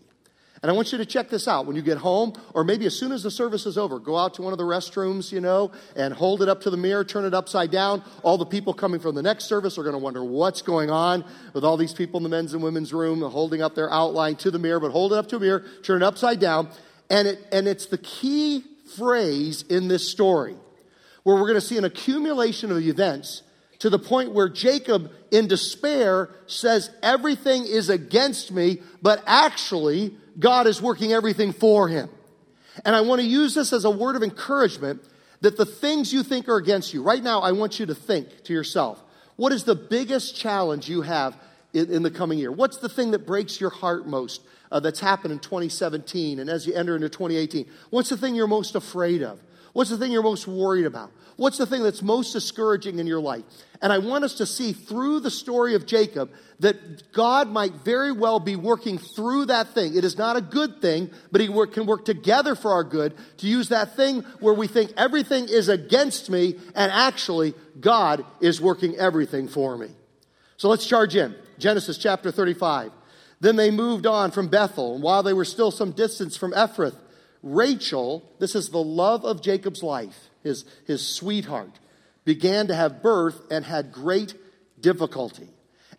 And 0.63 0.71
I 0.71 0.75
want 0.75 0.91
you 0.91 0.99
to 0.99 1.07
check 1.07 1.29
this 1.29 1.47
out 1.47 1.67
when 1.67 1.77
you 1.77 1.83
get 1.83 1.99
home, 1.99 2.33
or 2.55 2.65
maybe 2.65 2.87
as 2.87 2.99
soon 2.99 3.13
as 3.13 3.23
the 3.23 3.31
service 3.31 3.67
is 3.67 3.77
over, 3.77 3.99
go 3.99 4.17
out 4.17 4.35
to 4.35 4.43
one 4.43 4.53
of 4.53 4.59
the 4.59 4.65
restrooms, 4.65 5.31
you 5.31 5.41
know, 5.41 5.71
and 5.95 6.15
hold 6.15 6.43
it 6.43 6.49
up 6.49 6.63
to 6.63 6.71
the 6.71 6.77
mirror, 6.77 7.05
turn 7.05 7.25
it 7.25 7.35
upside 7.35 7.71
down. 7.71 8.03
All 8.23 8.39
the 8.39 8.47
people 8.47 8.73
coming 8.73 8.99
from 8.99 9.15
the 9.15 9.23
next 9.23 9.45
service 9.45 9.77
are 9.79 9.83
going 9.83 9.95
to 9.95 9.99
wonder 9.99 10.25
what's 10.25 10.63
going 10.63 10.91
on 10.91 11.25
with 11.53 11.65
all 11.65 11.77
these 11.77 11.93
people 11.93 12.19
in 12.19 12.23
the 12.23 12.31
men's 12.31 12.55
and 12.55 12.63
women's 12.63 12.93
room 12.93 13.21
holding 13.21 13.63
up 13.63 13.75
their 13.75 13.93
outline 13.93 14.37
to 14.37 14.51
the 14.51 14.59
mirror, 14.59 14.81
but 14.81 14.91
hold 14.91 15.13
it 15.13 15.17
up 15.17 15.29
to 15.29 15.37
a 15.37 15.41
mirror, 15.41 15.65
turn 15.83 16.03
it 16.03 16.07
upside 16.07 16.41
down. 16.41 16.69
And, 17.11 17.29
it, 17.29 17.47
and 17.53 17.69
it's 17.69 17.87
the 17.87 17.99
key 17.99 18.65
phrase 18.97 19.63
in 19.63 19.89
this 19.89 20.11
story 20.11 20.57
where 21.23 21.37
we're 21.37 21.43
going 21.43 21.55
to 21.55 21.61
see 21.61 21.77
an 21.77 21.85
accumulation 21.85 22.71
of 22.71 22.79
events 22.79 23.43
to 23.81 23.91
the 23.91 23.99
point 23.99 24.33
where 24.33 24.49
Jacob, 24.49 25.11
in 25.31 25.49
despair, 25.49 26.31
says, 26.47 26.91
Everything 27.03 27.65
is 27.65 27.91
against 27.91 28.53
me, 28.53 28.81
but 29.03 29.23
actually, 29.27 30.15
God 30.39 30.67
is 30.67 30.81
working 30.81 31.13
everything 31.13 31.53
for 31.53 31.89
him. 31.89 32.09
And 32.85 32.95
I 32.95 33.01
want 33.01 33.21
to 33.21 33.27
use 33.27 33.55
this 33.55 33.73
as 33.73 33.85
a 33.85 33.91
word 33.91 34.17
of 34.17 34.23
encouragement 34.23 35.03
that 35.41 35.57
the 35.57 35.67
things 35.67 36.13
you 36.13 36.23
think 36.23 36.49
are 36.49 36.57
against 36.57 36.95
you, 36.95 37.03
right 37.03 37.23
now, 37.23 37.41
I 37.41 37.53
want 37.53 37.79
you 37.79 37.87
to 37.87 37.95
think 37.95 38.45
to 38.45 38.53
yourself, 38.53 39.03
what 39.37 39.53
is 39.53 39.65
the 39.65 39.75
biggest 39.75 40.37
challenge 40.37 40.89
you 40.89 41.03
have 41.03 41.37
in, 41.73 41.93
in 41.93 42.03
the 42.03 42.11
coming 42.11 42.39
year? 42.39 42.51
What's 42.51 42.79
the 42.79 42.89
thing 42.89 43.11
that 43.11 43.27
breaks 43.27 43.61
your 43.61 43.71
heart 43.71 44.07
most 44.07 44.43
uh, 44.73 44.81
that's 44.81 45.01
happened 45.01 45.33
in 45.33 45.39
2017 45.39 46.39
and 46.39 46.49
as 46.49 46.67
you 46.67 46.75
enter 46.75 46.97
into 46.97 47.09
2018? 47.09 47.67
What's 47.91 48.09
the 48.09 48.17
thing 48.17 48.35
you're 48.35 48.47
most 48.47 48.75
afraid 48.75 49.23
of? 49.23 49.41
What's 49.77 49.91
the 49.91 49.99
thing 49.99 50.11
you're 50.11 50.23
most 50.23 50.49
worried 50.49 50.87
about? 50.87 51.13
What's 51.37 51.59
the 51.59 51.67
thing 51.67 51.83
that's 51.83 52.01
most 52.01 52.33
discouraging 52.33 52.99
in 52.99 53.07
your 53.07 53.21
life? 53.21 53.45
And 53.83 53.93
I 53.93 53.99
want 53.99 54.25
us 54.25 54.37
to 54.37 54.47
see 54.47 54.73
through 54.73 55.21
the 55.21 55.31
story 55.31 55.75
of 55.75 55.85
Jacob 55.85 56.31
that 56.61 57.13
God 57.13 57.51
might 57.51 57.75
very 57.85 58.11
well 58.11 58.41
be 58.41 58.57
working 58.57 58.97
through 58.97 59.45
that 59.47 59.75
thing. 59.75 59.95
It 59.95 60.03
is 60.03 60.17
not 60.17 60.37
a 60.37 60.41
good 60.41 60.81
thing, 60.81 61.11
but 61.31 61.43
He 61.43 61.49
can 61.49 61.85
work 61.85 62.07
together 62.07 62.55
for 62.55 62.73
our 62.73 62.85
good 62.85 63.13
to 63.37 63.47
use 63.47 63.69
that 63.69 63.97
thing 63.97 64.23
where 64.41 64.55
we 64.55 64.67
think 64.67 64.95
everything 64.97 65.47
is 65.47 65.69
against 65.69 66.31
me, 66.31 66.55
and 66.75 66.91
actually, 66.91 67.53
God 67.79 68.25
is 68.41 68.63
working 68.63 68.97
everything 68.97 69.47
for 69.47 69.77
me. 69.77 69.91
So 70.57 70.71
let's 70.71 70.87
charge 70.87 71.17
in. 71.17 71.37
Genesis 71.59 71.99
chapter 71.99 72.33
35. 72.33 72.93
Then 73.41 73.57
they 73.57 73.71
moved 73.71 74.07
on 74.07 74.31
from 74.31 74.49
Bethel, 74.49 74.95
and 74.95 75.03
while 75.03 75.23
they 75.23 75.35
were 75.35 75.45
still 75.45 75.71
some 75.71 75.91
distance 75.91 76.35
from 76.35 76.53
Ephrath, 76.53 76.97
Rachel, 77.47 78.29
this 78.41 78.57
is 78.57 78.71
the 78.71 78.83
love 78.83 79.25
of 79.25 79.41
Jacob's 79.41 79.81
life, 79.81 80.31
his, 80.43 80.65
his 80.85 81.07
sweetheart, 81.07 81.79
began 82.25 82.67
to 82.67 82.75
have 82.75 83.05
birth 83.05 83.41
and 83.53 83.65
had 83.65 83.93
great 83.93 84.35
difficulty. 84.81 85.49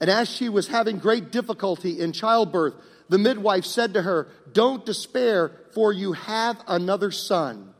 And 0.01 0.10
as 0.10 0.30
she 0.30 0.50
was 0.50 0.68
having 0.68 1.00
great 1.00 1.32
difficulty 1.32 2.01
in 2.01 2.12
childbirth, 2.12 2.74
the 3.08 3.18
midwife 3.18 3.63
said 3.63 3.94
to 3.94 4.01
her, 4.01 4.27
Don't 4.51 4.86
despair, 4.86 5.54
for 5.74 5.94
you 5.94 6.12
have 6.12 6.62
another 6.68 7.12
son. 7.12 7.74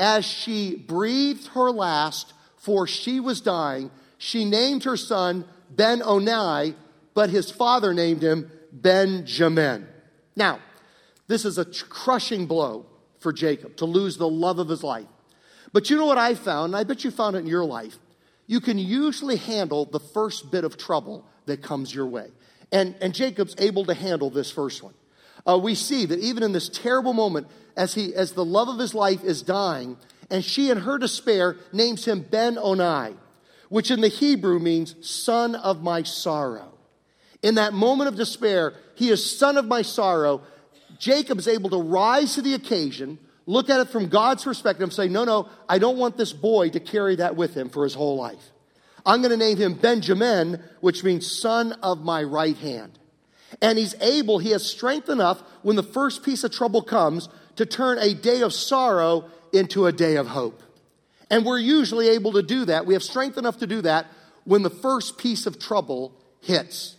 As 0.00 0.24
she 0.24 0.74
breathed 0.74 1.46
her 1.48 1.70
last, 1.70 2.32
for 2.56 2.84
she 2.88 3.20
was 3.20 3.40
dying, 3.40 3.92
she 4.18 4.44
named 4.44 4.82
her 4.82 4.96
son 4.96 5.44
Ben 5.70 6.02
Oni, 6.02 6.74
but 7.14 7.30
his 7.30 7.48
father 7.48 7.94
named 7.94 8.24
him 8.24 8.50
Benjamin. 8.72 9.86
Now, 10.34 10.58
this 11.28 11.44
is 11.44 11.58
a 11.58 11.64
crushing 11.64 12.46
blow 12.46 12.86
for 13.24 13.32
Jacob 13.32 13.76
to 13.78 13.86
lose 13.86 14.16
the 14.16 14.28
love 14.28 14.60
of 14.60 14.68
his 14.68 14.84
life. 14.84 15.08
But 15.72 15.90
you 15.90 15.96
know 15.96 16.06
what 16.06 16.18
I 16.18 16.36
found, 16.36 16.66
and 16.66 16.76
I 16.76 16.84
bet 16.84 17.02
you 17.02 17.10
found 17.10 17.34
it 17.34 17.40
in 17.40 17.48
your 17.48 17.64
life? 17.64 17.96
You 18.46 18.60
can 18.60 18.78
usually 18.78 19.36
handle 19.36 19.86
the 19.86 19.98
first 19.98 20.52
bit 20.52 20.62
of 20.62 20.76
trouble 20.76 21.26
that 21.46 21.62
comes 21.62 21.92
your 21.92 22.06
way. 22.06 22.28
And, 22.70 22.94
and 23.00 23.12
Jacob's 23.12 23.56
able 23.58 23.84
to 23.86 23.94
handle 23.94 24.30
this 24.30 24.52
first 24.52 24.82
one. 24.82 24.94
Uh, 25.44 25.58
we 25.58 25.74
see 25.74 26.06
that 26.06 26.20
even 26.20 26.42
in 26.42 26.52
this 26.52 26.68
terrible 26.68 27.12
moment, 27.12 27.48
as, 27.76 27.94
he, 27.94 28.14
as 28.14 28.32
the 28.32 28.44
love 28.44 28.68
of 28.68 28.78
his 28.78 28.94
life 28.94 29.24
is 29.24 29.42
dying, 29.42 29.96
And 30.30 30.44
she, 30.44 30.70
in 30.70 30.78
her 30.78 30.98
despair, 30.98 31.56
names 31.72 32.04
him 32.04 32.20
Ben 32.22 32.58
Oni, 32.58 33.14
which 33.68 33.90
in 33.90 34.00
the 34.00 34.08
Hebrew 34.08 34.58
means 34.58 34.94
son 35.06 35.54
of 35.54 35.82
my 35.82 36.02
sorrow. 36.02 36.72
In 37.42 37.56
that 37.56 37.72
moment 37.72 38.08
of 38.08 38.16
despair, 38.16 38.74
he 38.94 39.10
is 39.10 39.38
son 39.38 39.56
of 39.56 39.66
my 39.66 39.82
sorrow. 39.82 40.42
Jacob 40.98 41.38
is 41.38 41.48
able 41.48 41.70
to 41.70 41.80
rise 41.80 42.34
to 42.34 42.42
the 42.42 42.54
occasion, 42.54 43.18
look 43.46 43.70
at 43.70 43.80
it 43.80 43.88
from 43.88 44.08
God's 44.08 44.44
perspective, 44.44 44.84
and 44.84 44.92
say, 44.92 45.08
No, 45.08 45.24
no, 45.24 45.48
I 45.68 45.78
don't 45.78 45.98
want 45.98 46.16
this 46.16 46.32
boy 46.32 46.70
to 46.70 46.80
carry 46.80 47.16
that 47.16 47.36
with 47.36 47.54
him 47.54 47.68
for 47.68 47.84
his 47.84 47.94
whole 47.94 48.16
life. 48.16 48.50
I'm 49.06 49.20
going 49.20 49.30
to 49.30 49.36
name 49.36 49.58
him 49.58 49.74
Benjamin, 49.74 50.62
which 50.80 51.04
means 51.04 51.30
son 51.30 51.72
of 51.82 52.00
my 52.00 52.22
right 52.22 52.56
hand. 52.56 52.98
And 53.60 53.78
he's 53.78 53.94
able, 54.00 54.38
he 54.38 54.50
has 54.50 54.64
strength 54.64 55.08
enough 55.08 55.42
when 55.62 55.76
the 55.76 55.82
first 55.82 56.22
piece 56.22 56.42
of 56.42 56.52
trouble 56.52 56.82
comes 56.82 57.28
to 57.56 57.66
turn 57.66 57.98
a 57.98 58.14
day 58.14 58.40
of 58.40 58.52
sorrow 58.52 59.26
into 59.52 59.86
a 59.86 59.92
day 59.92 60.16
of 60.16 60.26
hope. 60.26 60.62
And 61.30 61.44
we're 61.44 61.58
usually 61.58 62.08
able 62.08 62.32
to 62.32 62.42
do 62.42 62.64
that. 62.64 62.86
We 62.86 62.94
have 62.94 63.02
strength 63.02 63.38
enough 63.38 63.58
to 63.58 63.66
do 63.66 63.82
that 63.82 64.06
when 64.44 64.62
the 64.62 64.70
first 64.70 65.18
piece 65.18 65.46
of 65.46 65.58
trouble 65.58 66.12
hits. 66.40 66.96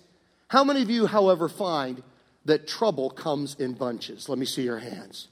How 0.47 0.63
many 0.63 0.81
of 0.81 0.89
you, 0.89 1.07
however, 1.07 1.49
find 1.49 2.01
that 2.45 2.67
trouble 2.67 3.09
comes 3.09 3.55
in 3.55 3.73
bunches? 3.73 4.29
Let 4.29 4.37
me 4.37 4.45
see 4.45 4.63
your 4.63 4.79
hands. 4.79 5.27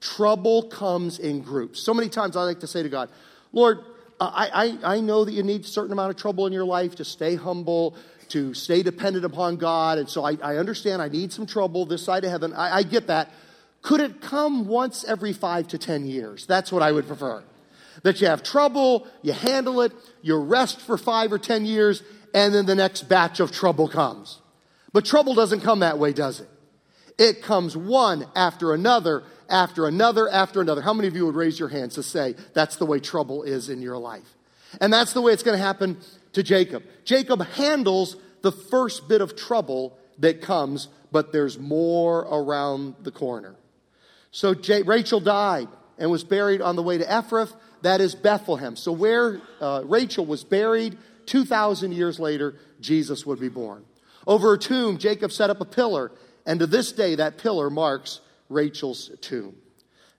Trouble 0.00 0.64
comes 0.64 1.18
in 1.18 1.42
groups. 1.42 1.80
So 1.80 1.92
many 1.92 2.08
times 2.08 2.36
I 2.36 2.42
like 2.42 2.60
to 2.60 2.66
say 2.66 2.82
to 2.82 2.88
God, 2.88 3.10
Lord, 3.52 3.80
I, 4.20 4.78
I, 4.84 4.96
I 4.96 5.00
know 5.00 5.24
that 5.24 5.32
you 5.32 5.42
need 5.42 5.62
a 5.62 5.64
certain 5.64 5.92
amount 5.92 6.10
of 6.10 6.16
trouble 6.16 6.46
in 6.46 6.52
your 6.52 6.64
life 6.64 6.96
to 6.96 7.04
stay 7.04 7.34
humble, 7.34 7.96
to 8.30 8.54
stay 8.54 8.82
dependent 8.82 9.24
upon 9.24 9.56
God. 9.56 9.98
And 9.98 10.08
so 10.08 10.24
I, 10.24 10.36
I 10.42 10.56
understand 10.56 11.02
I 11.02 11.08
need 11.08 11.32
some 11.32 11.46
trouble 11.46 11.86
this 11.86 12.02
side 12.02 12.24
of 12.24 12.30
heaven. 12.30 12.52
I, 12.52 12.78
I 12.78 12.82
get 12.82 13.06
that. 13.06 13.30
Could 13.82 14.00
it 14.00 14.20
come 14.20 14.66
once 14.66 15.04
every 15.04 15.32
five 15.32 15.68
to 15.68 15.78
10 15.78 16.06
years? 16.06 16.46
That's 16.46 16.72
what 16.72 16.82
I 16.82 16.92
would 16.92 17.06
prefer. 17.06 17.42
That 18.02 18.20
you 18.20 18.26
have 18.28 18.42
trouble, 18.42 19.06
you 19.22 19.32
handle 19.32 19.80
it, 19.80 19.92
you 20.22 20.36
rest 20.36 20.80
for 20.80 20.98
five 20.98 21.32
or 21.32 21.38
10 21.38 21.64
years, 21.64 22.02
and 22.34 22.54
then 22.54 22.66
the 22.66 22.74
next 22.74 23.08
batch 23.08 23.40
of 23.40 23.50
trouble 23.50 23.88
comes. 23.88 24.40
But 24.92 25.04
trouble 25.04 25.34
doesn't 25.34 25.60
come 25.60 25.80
that 25.80 25.98
way, 25.98 26.12
does 26.12 26.40
it? 26.40 26.48
It 27.18 27.42
comes 27.42 27.76
one 27.76 28.26
after 28.36 28.72
another, 28.72 29.24
after 29.48 29.86
another, 29.86 30.28
after 30.28 30.60
another. 30.60 30.80
How 30.80 30.94
many 30.94 31.08
of 31.08 31.16
you 31.16 31.26
would 31.26 31.34
raise 31.34 31.58
your 31.58 31.68
hands 31.68 31.96
to 31.96 32.02
say 32.02 32.36
that's 32.54 32.76
the 32.76 32.86
way 32.86 33.00
trouble 33.00 33.42
is 33.42 33.68
in 33.68 33.82
your 33.82 33.98
life? 33.98 34.36
And 34.80 34.92
that's 34.92 35.12
the 35.12 35.20
way 35.20 35.32
it's 35.32 35.42
going 35.42 35.58
to 35.58 35.62
happen 35.62 35.98
to 36.34 36.42
Jacob. 36.42 36.84
Jacob 37.04 37.42
handles 37.42 38.16
the 38.42 38.52
first 38.52 39.08
bit 39.08 39.20
of 39.20 39.34
trouble 39.34 39.98
that 40.18 40.40
comes, 40.42 40.88
but 41.10 41.32
there's 41.32 41.58
more 41.58 42.20
around 42.20 42.94
the 43.02 43.10
corner. 43.10 43.56
So 44.30 44.54
J- 44.54 44.82
Rachel 44.82 45.20
died 45.20 45.68
and 45.98 46.10
was 46.10 46.22
buried 46.22 46.60
on 46.60 46.76
the 46.76 46.82
way 46.82 46.98
to 46.98 47.04
Ephrath, 47.04 47.52
that 47.82 48.00
is 48.00 48.14
Bethlehem. 48.14 48.76
So 48.76 48.92
where 48.92 49.40
uh, 49.60 49.82
Rachel 49.84 50.26
was 50.26 50.44
buried, 50.44 50.98
2,000 51.26 51.92
years 51.92 52.20
later, 52.20 52.54
Jesus 52.80 53.26
would 53.26 53.40
be 53.40 53.48
born. 53.48 53.84
Over 54.26 54.54
a 54.54 54.58
tomb, 54.58 54.98
Jacob 54.98 55.32
set 55.32 55.50
up 55.50 55.60
a 55.60 55.64
pillar, 55.64 56.12
and 56.48 56.60
to 56.60 56.66
this 56.66 56.92
day, 56.92 57.16
that 57.16 57.36
pillar 57.36 57.68
marks 57.68 58.22
Rachel's 58.48 59.10
tomb. 59.20 59.54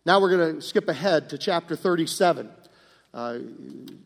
Now 0.06 0.22
we're 0.22 0.38
going 0.38 0.56
to 0.58 0.62
skip 0.62 0.88
ahead 0.88 1.32
to 1.32 1.40
chapter 1.40 1.76
37. 1.76 2.52
Uh, 3.12 3.40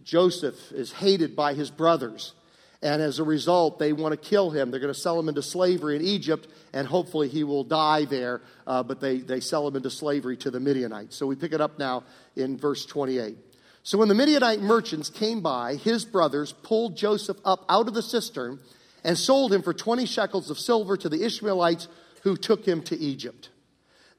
Joseph 0.05 0.55
is 0.71 0.93
hated 0.93 1.35
by 1.35 1.53
his 1.53 1.69
brothers. 1.69 2.33
And 2.81 3.01
as 3.01 3.19
a 3.19 3.25
result, 3.25 3.77
they 3.77 3.91
want 3.91 4.13
to 4.13 4.29
kill 4.29 4.51
him. 4.51 4.71
They're 4.71 4.79
going 4.79 4.93
to 4.93 4.97
sell 4.97 5.19
him 5.19 5.27
into 5.27 5.41
slavery 5.41 5.97
in 5.97 6.01
Egypt, 6.01 6.47
and 6.71 6.87
hopefully 6.87 7.27
he 7.27 7.43
will 7.43 7.65
die 7.65 8.05
there. 8.05 8.41
Uh, 8.65 8.83
but 8.83 9.01
they, 9.01 9.17
they 9.17 9.41
sell 9.41 9.67
him 9.67 9.75
into 9.75 9.89
slavery 9.89 10.37
to 10.37 10.49
the 10.49 10.61
Midianites. 10.61 11.17
So 11.17 11.27
we 11.27 11.35
pick 11.35 11.51
it 11.51 11.59
up 11.59 11.77
now 11.77 12.05
in 12.37 12.57
verse 12.57 12.85
28. 12.85 13.35
So 13.83 13.97
when 13.97 14.07
the 14.07 14.15
Midianite 14.15 14.61
merchants 14.61 15.09
came 15.09 15.41
by, 15.41 15.75
his 15.75 16.05
brothers 16.05 16.53
pulled 16.53 16.95
Joseph 16.95 17.37
up 17.43 17.65
out 17.67 17.89
of 17.89 17.93
the 17.93 18.01
cistern 18.01 18.61
and 19.03 19.17
sold 19.17 19.51
him 19.51 19.61
for 19.61 19.73
20 19.73 20.05
shekels 20.05 20.49
of 20.49 20.57
silver 20.57 20.95
to 20.95 21.09
the 21.09 21.25
Ishmaelites 21.25 21.89
who 22.23 22.37
took 22.37 22.65
him 22.65 22.81
to 22.83 22.97
Egypt. 22.97 23.49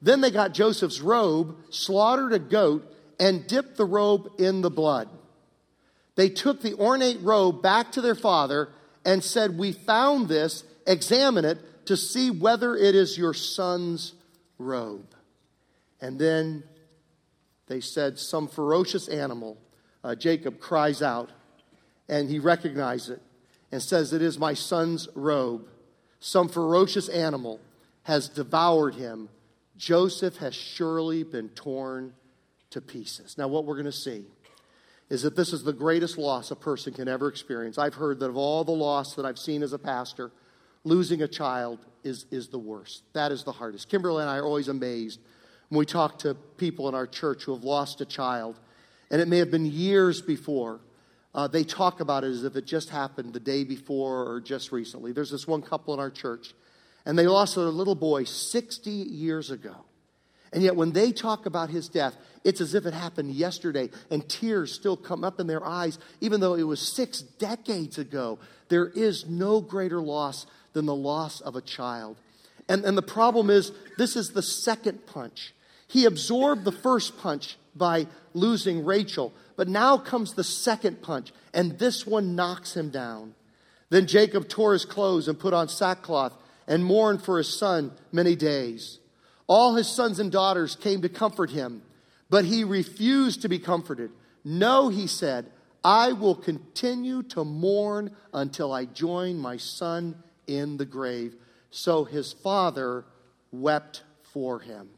Then 0.01 0.21
they 0.21 0.31
got 0.31 0.53
Joseph's 0.53 1.01
robe, 1.01 1.55
slaughtered 1.71 2.33
a 2.33 2.39
goat, 2.39 2.91
and 3.19 3.47
dipped 3.47 3.77
the 3.77 3.85
robe 3.85 4.29
in 4.37 4.61
the 4.61 4.69
blood. 4.69 5.09
They 6.15 6.29
took 6.29 6.61
the 6.61 6.75
ornate 6.75 7.21
robe 7.21 7.61
back 7.61 7.91
to 7.93 8.01
their 8.01 8.15
father 8.15 8.69
and 9.03 9.23
said, 9.23 9.57
We 9.57 9.71
found 9.71 10.27
this, 10.27 10.63
examine 10.85 11.45
it 11.45 11.87
to 11.87 11.97
see 11.97 12.29
whether 12.29 12.75
it 12.75 12.95
is 12.95 13.17
your 13.17 13.33
son's 13.33 14.13
robe. 14.57 15.13
And 15.99 16.19
then 16.19 16.63
they 17.67 17.81
said, 17.81 18.19
Some 18.19 18.47
ferocious 18.47 19.07
animal. 19.07 19.57
Uh, 20.03 20.13
Jacob 20.13 20.59
cries 20.59 21.01
out, 21.01 21.31
and 22.07 22.29
he 22.29 22.37
recognizes 22.37 23.09
it 23.09 23.21
and 23.71 23.81
says, 23.81 24.13
It 24.13 24.21
is 24.21 24.37
my 24.37 24.53
son's 24.53 25.07
robe. 25.15 25.67
Some 26.19 26.47
ferocious 26.47 27.09
animal 27.09 27.59
has 28.05 28.29
devoured 28.29 28.95
him. 28.95 29.29
Joseph 29.77 30.37
has 30.37 30.55
surely 30.55 31.23
been 31.23 31.49
torn 31.49 32.13
to 32.69 32.79
pieces. 32.79 33.35
Now, 33.37 33.47
what 33.47 33.65
we're 33.65 33.75
going 33.75 33.85
to 33.85 33.91
see 33.91 34.25
is 35.09 35.23
that 35.23 35.35
this 35.35 35.51
is 35.53 35.63
the 35.63 35.73
greatest 35.73 36.17
loss 36.17 36.51
a 36.51 36.55
person 36.55 36.93
can 36.93 37.07
ever 37.07 37.27
experience. 37.27 37.77
I've 37.77 37.95
heard 37.95 38.19
that 38.19 38.29
of 38.29 38.37
all 38.37 38.63
the 38.63 38.71
loss 38.71 39.15
that 39.15 39.25
I've 39.25 39.39
seen 39.39 39.63
as 39.63 39.73
a 39.73 39.79
pastor, 39.79 40.31
losing 40.83 41.21
a 41.23 41.27
child 41.27 41.79
is, 42.03 42.25
is 42.31 42.47
the 42.47 42.59
worst. 42.59 43.03
That 43.13 43.31
is 43.31 43.43
the 43.43 43.51
hardest. 43.51 43.89
Kimberly 43.89 44.21
and 44.21 44.29
I 44.29 44.37
are 44.37 44.45
always 44.45 44.67
amazed 44.67 45.19
when 45.69 45.79
we 45.79 45.85
talk 45.85 46.19
to 46.19 46.35
people 46.57 46.87
in 46.87 46.95
our 46.95 47.07
church 47.07 47.43
who 47.43 47.53
have 47.55 47.63
lost 47.63 48.01
a 48.01 48.05
child, 48.05 48.59
and 49.09 49.19
it 49.19 49.27
may 49.27 49.39
have 49.39 49.51
been 49.51 49.65
years 49.65 50.21
before. 50.21 50.79
Uh, 51.33 51.47
they 51.47 51.63
talk 51.63 52.01
about 52.01 52.23
it 52.23 52.29
as 52.29 52.43
if 52.43 52.55
it 52.55 52.65
just 52.65 52.89
happened 52.89 53.33
the 53.33 53.39
day 53.39 53.63
before 53.63 54.31
or 54.31 54.39
just 54.39 54.71
recently. 54.71 55.11
There's 55.11 55.31
this 55.31 55.47
one 55.47 55.63
couple 55.63 55.93
in 55.93 55.99
our 55.99 56.11
church, 56.11 56.53
and 57.05 57.17
they 57.17 57.27
lost 57.27 57.55
their 57.55 57.65
little 57.65 57.95
boy 57.95 58.23
60 58.23 58.89
years 58.89 59.51
ago. 59.51 59.75
And 60.53 60.63
yet, 60.63 60.75
when 60.75 60.91
they 60.91 61.11
talk 61.11 61.45
about 61.45 61.69
his 61.69 61.89
death, 61.89 62.15
it's 62.43 62.61
as 62.61 62.75
if 62.75 62.85
it 62.85 62.93
happened 62.93 63.31
yesterday, 63.31 63.89
and 64.09 64.27
tears 64.29 64.71
still 64.71 64.95
come 64.95 65.23
up 65.23 65.39
in 65.39 65.47
their 65.47 65.65
eyes, 65.65 65.99
even 66.21 66.39
though 66.39 66.53
it 66.53 66.63
was 66.63 66.79
six 66.79 67.21
decades 67.21 67.97
ago. 67.97 68.39
There 68.69 68.87
is 68.87 69.25
no 69.27 69.59
greater 69.59 69.99
loss 69.99 70.45
than 70.73 70.85
the 70.85 70.95
loss 70.95 71.41
of 71.41 71.55
a 71.55 71.61
child. 71.61 72.17
And, 72.69 72.85
and 72.85 72.97
the 72.97 73.01
problem 73.01 73.49
is, 73.49 73.71
this 73.97 74.15
is 74.15 74.31
the 74.31 74.41
second 74.41 75.05
punch. 75.05 75.53
He 75.87 76.05
absorbed 76.05 76.63
the 76.63 76.71
first 76.71 77.17
punch 77.17 77.57
by 77.75 78.07
losing 78.33 78.85
Rachel, 78.85 79.33
but 79.55 79.67
now 79.67 79.97
comes 79.97 80.33
the 80.33 80.43
second 80.43 81.01
punch, 81.01 81.33
and 81.53 81.77
this 81.77 82.07
one 82.07 82.35
knocks 82.35 82.75
him 82.75 82.89
down. 82.89 83.35
Then 83.89 84.07
Jacob 84.07 84.47
tore 84.47 84.73
his 84.73 84.85
clothes 84.85 85.27
and 85.27 85.37
put 85.37 85.53
on 85.53 85.67
sackcloth 85.67 86.33
and 86.67 86.83
mourned 86.83 87.23
for 87.23 87.37
his 87.37 87.57
son 87.57 87.91
many 88.11 88.35
days. 88.35 88.99
All 89.47 89.75
his 89.75 89.87
sons 89.87 90.19
and 90.19 90.31
daughters 90.31 90.75
came 90.75 91.01
to 91.01 91.09
comfort 91.09 91.51
him, 91.51 91.83
but 92.29 92.45
he 92.45 92.63
refused 92.63 93.41
to 93.43 93.49
be 93.49 93.59
comforted. 93.59 94.11
No, 94.43 94.89
he 94.89 95.07
said, 95.07 95.51
I 95.83 96.13
will 96.13 96.35
continue 96.35 97.21
to 97.23 97.43
mourn 97.43 98.15
until 98.33 98.73
I 98.73 98.85
join 98.85 99.37
my 99.37 99.57
son 99.57 100.21
in 100.47 100.77
the 100.77 100.85
grave. 100.85 101.35
So 101.69 102.05
his 102.05 102.33
father 102.33 103.05
wept 103.51 104.03
for 104.23 104.59
him. 104.59 104.89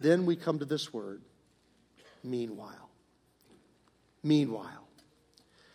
Then 0.00 0.26
we 0.26 0.36
come 0.36 0.58
to 0.58 0.64
this 0.64 0.92
word, 0.92 1.22
meanwhile. 2.22 2.90
Meanwhile. 4.22 4.88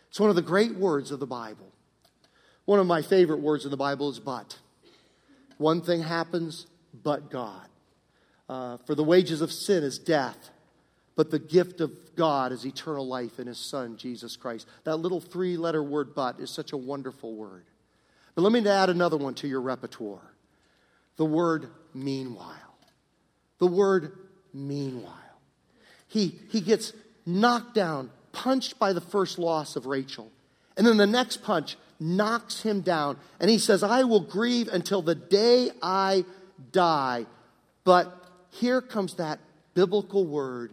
It's 0.08 0.20
one 0.20 0.30
of 0.30 0.36
the 0.36 0.42
great 0.42 0.74
words 0.74 1.10
of 1.10 1.20
the 1.20 1.26
Bible. 1.26 1.71
One 2.64 2.78
of 2.78 2.86
my 2.86 3.02
favorite 3.02 3.40
words 3.40 3.64
in 3.64 3.70
the 3.70 3.76
Bible 3.76 4.10
is 4.10 4.18
but. 4.18 4.58
One 5.58 5.80
thing 5.80 6.02
happens, 6.02 6.66
but 7.02 7.30
God. 7.30 7.66
Uh, 8.48 8.76
for 8.78 8.94
the 8.94 9.04
wages 9.04 9.40
of 9.40 9.52
sin 9.52 9.82
is 9.82 9.98
death, 9.98 10.50
but 11.16 11.30
the 11.30 11.38
gift 11.38 11.80
of 11.80 11.92
God 12.16 12.52
is 12.52 12.64
eternal 12.64 13.06
life 13.06 13.38
in 13.38 13.46
His 13.46 13.58
Son, 13.58 13.96
Jesus 13.96 14.36
Christ. 14.36 14.66
That 14.84 14.96
little 14.96 15.20
three 15.20 15.56
letter 15.56 15.82
word, 15.82 16.14
but, 16.14 16.38
is 16.40 16.50
such 16.50 16.72
a 16.72 16.76
wonderful 16.76 17.34
word. 17.34 17.64
But 18.34 18.42
let 18.42 18.52
me 18.52 18.66
add 18.68 18.90
another 18.90 19.16
one 19.16 19.34
to 19.34 19.48
your 19.48 19.60
repertoire 19.60 20.32
the 21.16 21.24
word 21.24 21.68
meanwhile. 21.94 22.78
The 23.58 23.66
word 23.66 24.12
meanwhile. 24.52 25.12
He, 26.08 26.38
he 26.50 26.60
gets 26.60 26.92
knocked 27.26 27.74
down, 27.74 28.10
punched 28.32 28.78
by 28.78 28.92
the 28.92 29.00
first 29.00 29.38
loss 29.38 29.76
of 29.76 29.86
Rachel. 29.86 30.30
And 30.76 30.86
then 30.86 30.96
the 30.96 31.06
next 31.06 31.42
punch 31.42 31.76
knocks 32.02 32.62
him 32.62 32.80
down. 32.80 33.16
And 33.40 33.48
he 33.48 33.58
says, 33.58 33.82
I 33.82 34.02
will 34.04 34.20
grieve 34.20 34.68
until 34.68 35.02
the 35.02 35.14
day 35.14 35.70
I 35.80 36.24
die. 36.72 37.26
But 37.84 38.12
here 38.50 38.80
comes 38.80 39.14
that 39.14 39.38
biblical 39.74 40.26
word, 40.26 40.72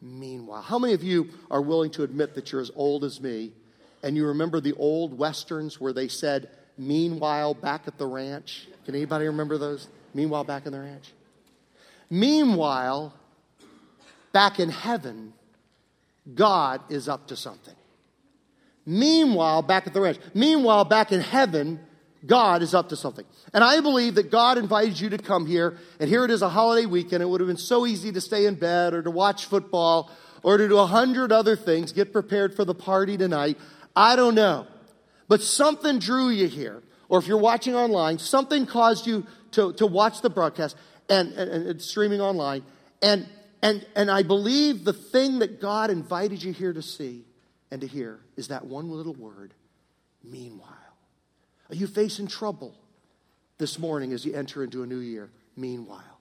meanwhile. 0.00 0.62
How 0.62 0.78
many 0.78 0.94
of 0.94 1.02
you 1.02 1.30
are 1.50 1.60
willing 1.60 1.90
to 1.92 2.02
admit 2.02 2.34
that 2.34 2.52
you're 2.52 2.60
as 2.60 2.70
old 2.74 3.04
as 3.04 3.20
me 3.20 3.52
and 4.02 4.16
you 4.16 4.26
remember 4.26 4.60
the 4.60 4.72
old 4.74 5.18
westerns 5.18 5.80
where 5.80 5.92
they 5.92 6.08
said, 6.08 6.48
meanwhile, 6.78 7.52
back 7.52 7.82
at 7.86 7.98
the 7.98 8.06
ranch? 8.06 8.68
Can 8.86 8.94
anybody 8.94 9.26
remember 9.26 9.58
those? 9.58 9.88
Meanwhile, 10.14 10.44
back 10.44 10.66
in 10.66 10.72
the 10.72 10.80
ranch? 10.80 11.12
Meanwhile, 12.08 13.12
back 14.32 14.58
in 14.58 14.70
heaven, 14.70 15.32
God 16.34 16.80
is 16.88 17.08
up 17.08 17.28
to 17.28 17.36
something. 17.36 17.74
Meanwhile, 18.86 19.62
back 19.62 19.86
at 19.86 19.94
the 19.94 20.00
ranch, 20.00 20.18
meanwhile, 20.34 20.84
back 20.84 21.12
in 21.12 21.20
heaven, 21.20 21.80
God 22.26 22.62
is 22.62 22.74
up 22.74 22.88
to 22.90 22.96
something. 22.96 23.24
And 23.52 23.64
I 23.64 23.80
believe 23.80 24.14
that 24.16 24.30
God 24.30 24.58
invited 24.58 24.98
you 25.00 25.10
to 25.10 25.18
come 25.18 25.46
here, 25.46 25.78
and 25.98 26.08
here 26.08 26.24
it 26.24 26.30
is 26.30 26.42
a 26.42 26.48
holiday 26.48 26.86
weekend. 26.86 27.22
It 27.22 27.26
would 27.26 27.40
have 27.40 27.48
been 27.48 27.56
so 27.56 27.86
easy 27.86 28.12
to 28.12 28.20
stay 28.20 28.46
in 28.46 28.54
bed 28.54 28.94
or 28.94 29.02
to 29.02 29.10
watch 29.10 29.46
football 29.46 30.10
or 30.42 30.56
to 30.56 30.68
do 30.68 30.78
a 30.78 30.86
hundred 30.86 31.32
other 31.32 31.56
things, 31.56 31.92
get 31.92 32.12
prepared 32.12 32.54
for 32.54 32.64
the 32.64 32.74
party 32.74 33.16
tonight. 33.16 33.58
I 33.94 34.16
don't 34.16 34.34
know. 34.34 34.66
But 35.28 35.42
something 35.42 35.98
drew 35.98 36.30
you 36.30 36.48
here. 36.48 36.82
Or 37.08 37.18
if 37.18 37.26
you're 37.26 37.38
watching 37.38 37.74
online, 37.74 38.18
something 38.18 38.66
caused 38.66 39.06
you 39.06 39.26
to, 39.52 39.72
to 39.74 39.86
watch 39.86 40.22
the 40.22 40.30
broadcast 40.30 40.76
and, 41.08 41.32
and, 41.32 41.66
and 41.68 41.82
streaming 41.82 42.20
online. 42.20 42.62
And, 43.02 43.28
and, 43.62 43.86
and 43.94 44.10
I 44.10 44.22
believe 44.22 44.84
the 44.84 44.92
thing 44.92 45.40
that 45.40 45.60
God 45.60 45.90
invited 45.90 46.42
you 46.42 46.52
here 46.52 46.72
to 46.72 46.82
see 46.82 47.24
and 47.70 47.80
to 47.80 47.86
hear 47.86 48.20
is 48.36 48.48
that 48.48 48.66
one 48.66 48.90
little 48.90 49.14
word, 49.14 49.54
meanwhile. 50.24 50.68
Are 51.70 51.74
you 51.74 51.86
facing 51.86 52.26
trouble 52.26 52.74
this 53.58 53.78
morning 53.78 54.12
as 54.12 54.24
you 54.24 54.34
enter 54.34 54.64
into 54.64 54.82
a 54.82 54.86
new 54.86 54.98
year? 54.98 55.30
Meanwhile. 55.56 56.18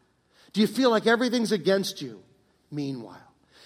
Do 0.53 0.61
you 0.61 0.67
feel 0.67 0.89
like 0.89 1.07
everything's 1.07 1.51
against 1.51 2.01
you? 2.01 2.21
Meanwhile. 2.71 3.17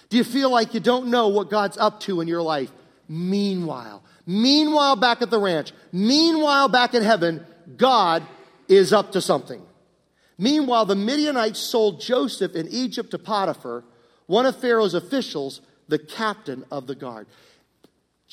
Do 0.08 0.16
you 0.16 0.24
feel 0.24 0.50
like 0.50 0.74
you 0.74 0.80
don't 0.80 1.08
know 1.08 1.28
what 1.28 1.50
God's 1.50 1.76
up 1.76 2.00
to 2.00 2.20
in 2.20 2.28
your 2.28 2.42
life? 2.42 2.70
Meanwhile. 3.08 4.02
Meanwhile, 4.26 4.96
back 4.96 5.20
at 5.22 5.30
the 5.30 5.38
ranch. 5.38 5.72
Meanwhile, 5.92 6.68
back 6.68 6.94
in 6.94 7.02
heaven, 7.02 7.44
God 7.76 8.26
is 8.68 8.92
up 8.92 9.12
to 9.12 9.20
something. 9.20 9.62
Meanwhile, 10.38 10.86
the 10.86 10.96
Midianites 10.96 11.58
sold 11.58 12.00
Joseph 12.00 12.54
in 12.54 12.68
Egypt 12.68 13.10
to 13.10 13.18
Potiphar, 13.18 13.84
one 14.26 14.46
of 14.46 14.60
Pharaoh's 14.60 14.94
officials, 14.94 15.60
the 15.88 15.98
captain 15.98 16.64
of 16.70 16.86
the 16.86 16.94
guard. 16.94 17.26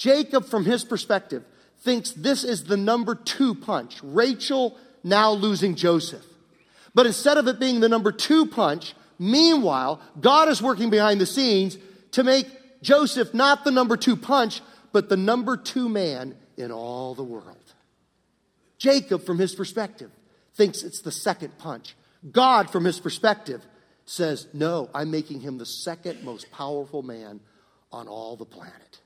Jacob, 0.01 0.47
from 0.47 0.65
his 0.65 0.83
perspective, 0.83 1.43
thinks 1.81 2.09
this 2.13 2.43
is 2.43 2.63
the 2.63 2.75
number 2.75 3.13
two 3.13 3.53
punch. 3.53 3.99
Rachel 4.01 4.75
now 5.03 5.31
losing 5.31 5.75
Joseph. 5.75 6.25
But 6.95 7.05
instead 7.05 7.37
of 7.37 7.47
it 7.47 7.59
being 7.59 7.81
the 7.81 7.87
number 7.87 8.11
two 8.11 8.47
punch, 8.47 8.95
meanwhile, 9.19 10.01
God 10.19 10.49
is 10.49 10.59
working 10.59 10.89
behind 10.89 11.21
the 11.21 11.27
scenes 11.27 11.77
to 12.13 12.23
make 12.23 12.47
Joseph 12.81 13.35
not 13.35 13.63
the 13.63 13.69
number 13.69 13.95
two 13.95 14.15
punch, 14.15 14.61
but 14.91 15.07
the 15.07 15.17
number 15.17 15.55
two 15.55 15.87
man 15.87 16.35
in 16.57 16.71
all 16.71 17.13
the 17.13 17.23
world. 17.23 17.57
Jacob, 18.79 19.23
from 19.23 19.37
his 19.37 19.53
perspective, 19.53 20.09
thinks 20.55 20.81
it's 20.81 21.01
the 21.01 21.11
second 21.11 21.59
punch. 21.59 21.95
God, 22.31 22.71
from 22.71 22.85
his 22.85 22.99
perspective, 22.99 23.63
says, 24.05 24.47
No, 24.51 24.89
I'm 24.95 25.11
making 25.11 25.41
him 25.41 25.59
the 25.59 25.65
second 25.67 26.23
most 26.23 26.51
powerful 26.51 27.03
man 27.03 27.39
on 27.91 28.07
all 28.07 28.35
the 28.35 28.45
planet. 28.45 29.01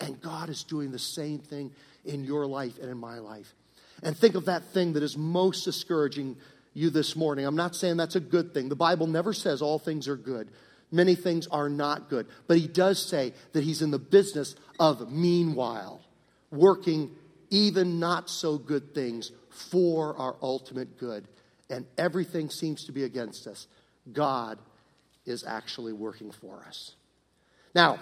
And 0.00 0.20
God 0.20 0.48
is 0.48 0.64
doing 0.64 0.90
the 0.90 0.98
same 0.98 1.38
thing 1.38 1.72
in 2.04 2.24
your 2.24 2.46
life 2.46 2.78
and 2.80 2.90
in 2.90 2.98
my 2.98 3.18
life. 3.18 3.54
And 4.02 4.16
think 4.16 4.34
of 4.34 4.46
that 4.46 4.64
thing 4.72 4.94
that 4.94 5.02
is 5.02 5.16
most 5.16 5.64
discouraging 5.64 6.36
you 6.72 6.90
this 6.90 7.16
morning. 7.16 7.44
I'm 7.44 7.56
not 7.56 7.76
saying 7.76 7.96
that's 7.96 8.16
a 8.16 8.20
good 8.20 8.54
thing. 8.54 8.68
The 8.68 8.76
Bible 8.76 9.06
never 9.06 9.32
says 9.32 9.60
all 9.60 9.78
things 9.78 10.08
are 10.08 10.16
good. 10.16 10.48
Many 10.90 11.14
things 11.14 11.46
are 11.48 11.68
not 11.68 12.08
good. 12.08 12.26
But 12.46 12.58
he 12.58 12.66
does 12.66 13.04
say 13.04 13.32
that 13.52 13.62
he's 13.62 13.82
in 13.82 13.90
the 13.90 13.98
business 13.98 14.56
of 14.78 15.12
meanwhile, 15.12 16.00
working 16.50 17.10
even 17.50 18.00
not 18.00 18.30
so 18.30 18.58
good 18.58 18.94
things 18.94 19.32
for 19.50 20.16
our 20.16 20.36
ultimate 20.40 20.98
good. 20.98 21.26
And 21.68 21.86
everything 21.98 22.50
seems 22.50 22.84
to 22.86 22.92
be 22.92 23.04
against 23.04 23.46
us. 23.46 23.66
God 24.12 24.58
is 25.26 25.44
actually 25.44 25.92
working 25.92 26.32
for 26.32 26.64
us. 26.66 26.94
Now, 27.74 27.98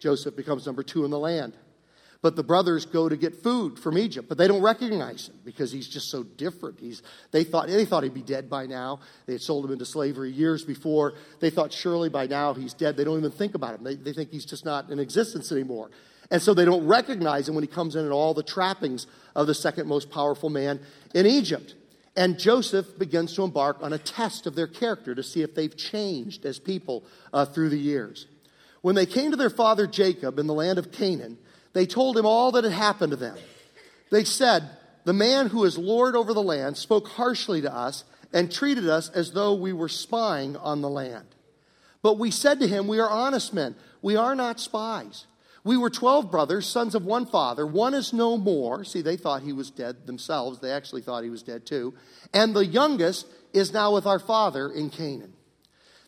Joseph 0.00 0.36
becomes 0.36 0.66
number 0.66 0.82
two 0.82 1.04
in 1.04 1.10
the 1.10 1.18
land. 1.18 1.54
But 2.22 2.34
the 2.34 2.42
brothers 2.42 2.86
go 2.86 3.08
to 3.08 3.16
get 3.16 3.34
food 3.34 3.78
from 3.78 3.98
Egypt, 3.98 4.28
but 4.28 4.38
they 4.38 4.48
don't 4.48 4.62
recognize 4.62 5.28
him 5.28 5.36
because 5.44 5.70
he's 5.70 5.86
just 5.86 6.10
so 6.10 6.22
different. 6.22 6.80
He's, 6.80 7.02
they, 7.30 7.44
thought, 7.44 7.68
they 7.68 7.84
thought 7.84 8.02
he'd 8.04 8.14
be 8.14 8.22
dead 8.22 8.48
by 8.48 8.66
now. 8.66 9.00
They 9.26 9.34
had 9.34 9.42
sold 9.42 9.64
him 9.66 9.72
into 9.72 9.84
slavery 9.84 10.32
years 10.32 10.64
before. 10.64 11.14
They 11.40 11.50
thought 11.50 11.72
surely 11.72 12.08
by 12.08 12.26
now 12.26 12.54
he's 12.54 12.74
dead. 12.74 12.96
They 12.96 13.04
don't 13.04 13.18
even 13.18 13.30
think 13.30 13.54
about 13.54 13.76
him. 13.76 13.84
They, 13.84 13.96
they 13.96 14.12
think 14.12 14.30
he's 14.30 14.46
just 14.46 14.64
not 14.64 14.90
in 14.90 14.98
existence 14.98 15.52
anymore. 15.52 15.90
And 16.30 16.42
so 16.42 16.54
they 16.54 16.64
don't 16.64 16.86
recognize 16.86 17.48
him 17.48 17.54
when 17.54 17.62
he 17.62 17.68
comes 17.68 17.94
in 17.94 18.04
in 18.04 18.12
all 18.12 18.34
the 18.34 18.42
trappings 18.42 19.06
of 19.36 19.46
the 19.46 19.54
second 19.54 19.86
most 19.86 20.10
powerful 20.10 20.50
man 20.50 20.80
in 21.14 21.26
Egypt. 21.26 21.74
And 22.16 22.38
Joseph 22.38 22.98
begins 22.98 23.34
to 23.34 23.44
embark 23.44 23.82
on 23.82 23.92
a 23.92 23.98
test 23.98 24.46
of 24.46 24.56
their 24.56 24.66
character 24.66 25.14
to 25.14 25.22
see 25.22 25.42
if 25.42 25.54
they've 25.54 25.76
changed 25.76 26.46
as 26.46 26.58
people 26.58 27.04
uh, 27.32 27.44
through 27.44 27.68
the 27.68 27.78
years. 27.78 28.26
When 28.86 28.94
they 28.94 29.04
came 29.04 29.32
to 29.32 29.36
their 29.36 29.50
father 29.50 29.88
Jacob 29.88 30.38
in 30.38 30.46
the 30.46 30.54
land 30.54 30.78
of 30.78 30.92
Canaan, 30.92 31.38
they 31.72 31.86
told 31.86 32.16
him 32.16 32.24
all 32.24 32.52
that 32.52 32.62
had 32.62 32.72
happened 32.72 33.10
to 33.10 33.16
them. 33.16 33.36
They 34.12 34.22
said, 34.22 34.70
The 35.02 35.12
man 35.12 35.48
who 35.48 35.64
is 35.64 35.76
Lord 35.76 36.14
over 36.14 36.32
the 36.32 36.40
land 36.40 36.76
spoke 36.76 37.08
harshly 37.08 37.60
to 37.62 37.74
us 37.74 38.04
and 38.32 38.48
treated 38.48 38.88
us 38.88 39.08
as 39.08 39.32
though 39.32 39.54
we 39.54 39.72
were 39.72 39.88
spying 39.88 40.56
on 40.56 40.82
the 40.82 40.88
land. 40.88 41.26
But 42.00 42.16
we 42.16 42.30
said 42.30 42.60
to 42.60 42.68
him, 42.68 42.86
We 42.86 43.00
are 43.00 43.10
honest 43.10 43.52
men. 43.52 43.74
We 44.02 44.14
are 44.14 44.36
not 44.36 44.60
spies. 44.60 45.26
We 45.64 45.76
were 45.76 45.90
12 45.90 46.30
brothers, 46.30 46.64
sons 46.64 46.94
of 46.94 47.04
one 47.04 47.26
father. 47.26 47.66
One 47.66 47.92
is 47.92 48.12
no 48.12 48.36
more. 48.36 48.84
See, 48.84 49.02
they 49.02 49.16
thought 49.16 49.42
he 49.42 49.52
was 49.52 49.72
dead 49.72 50.06
themselves. 50.06 50.60
They 50.60 50.70
actually 50.70 51.02
thought 51.02 51.24
he 51.24 51.30
was 51.30 51.42
dead 51.42 51.66
too. 51.66 51.94
And 52.32 52.54
the 52.54 52.64
youngest 52.64 53.26
is 53.52 53.72
now 53.72 53.94
with 53.94 54.06
our 54.06 54.20
father 54.20 54.70
in 54.70 54.90
Canaan. 54.90 55.32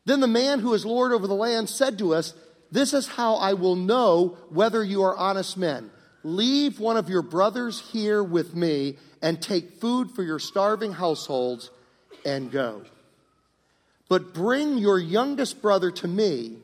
Then 0.05 0.21
the 0.21 0.29
man 0.29 0.61
who 0.61 0.73
is 0.75 0.87
Lord 0.87 1.13
over 1.13 1.27
the 1.27 1.35
land 1.35 1.69
said 1.69 1.99
to 1.99 2.15
us, 2.15 2.35
this 2.71 2.93
is 2.93 3.07
how 3.09 3.37
I 3.37 3.55
will 3.55 3.77
know 3.77 4.37
whether 4.51 4.83
you 4.83 5.03
are 5.03 5.17
honest 5.17 5.57
men. 5.57 5.91
Leave 6.23 6.81
one 6.81 6.97
of 6.97 7.09
your 7.09 7.23
brothers 7.23 7.81
here 7.93 8.23
with 8.23 8.55
me 8.55 8.97
and 9.23 9.41
take 9.41 9.81
food 9.81 10.11
for 10.11 10.23
your 10.23 10.39
starving 10.39 10.93
households 10.93 11.71
and 12.25 12.51
go. 12.51 12.83
But 14.09 14.35
bring 14.35 14.79
your 14.79 14.99
youngest 14.99 15.63
brother 15.63 15.91
to 15.93 16.09
me 16.09 16.59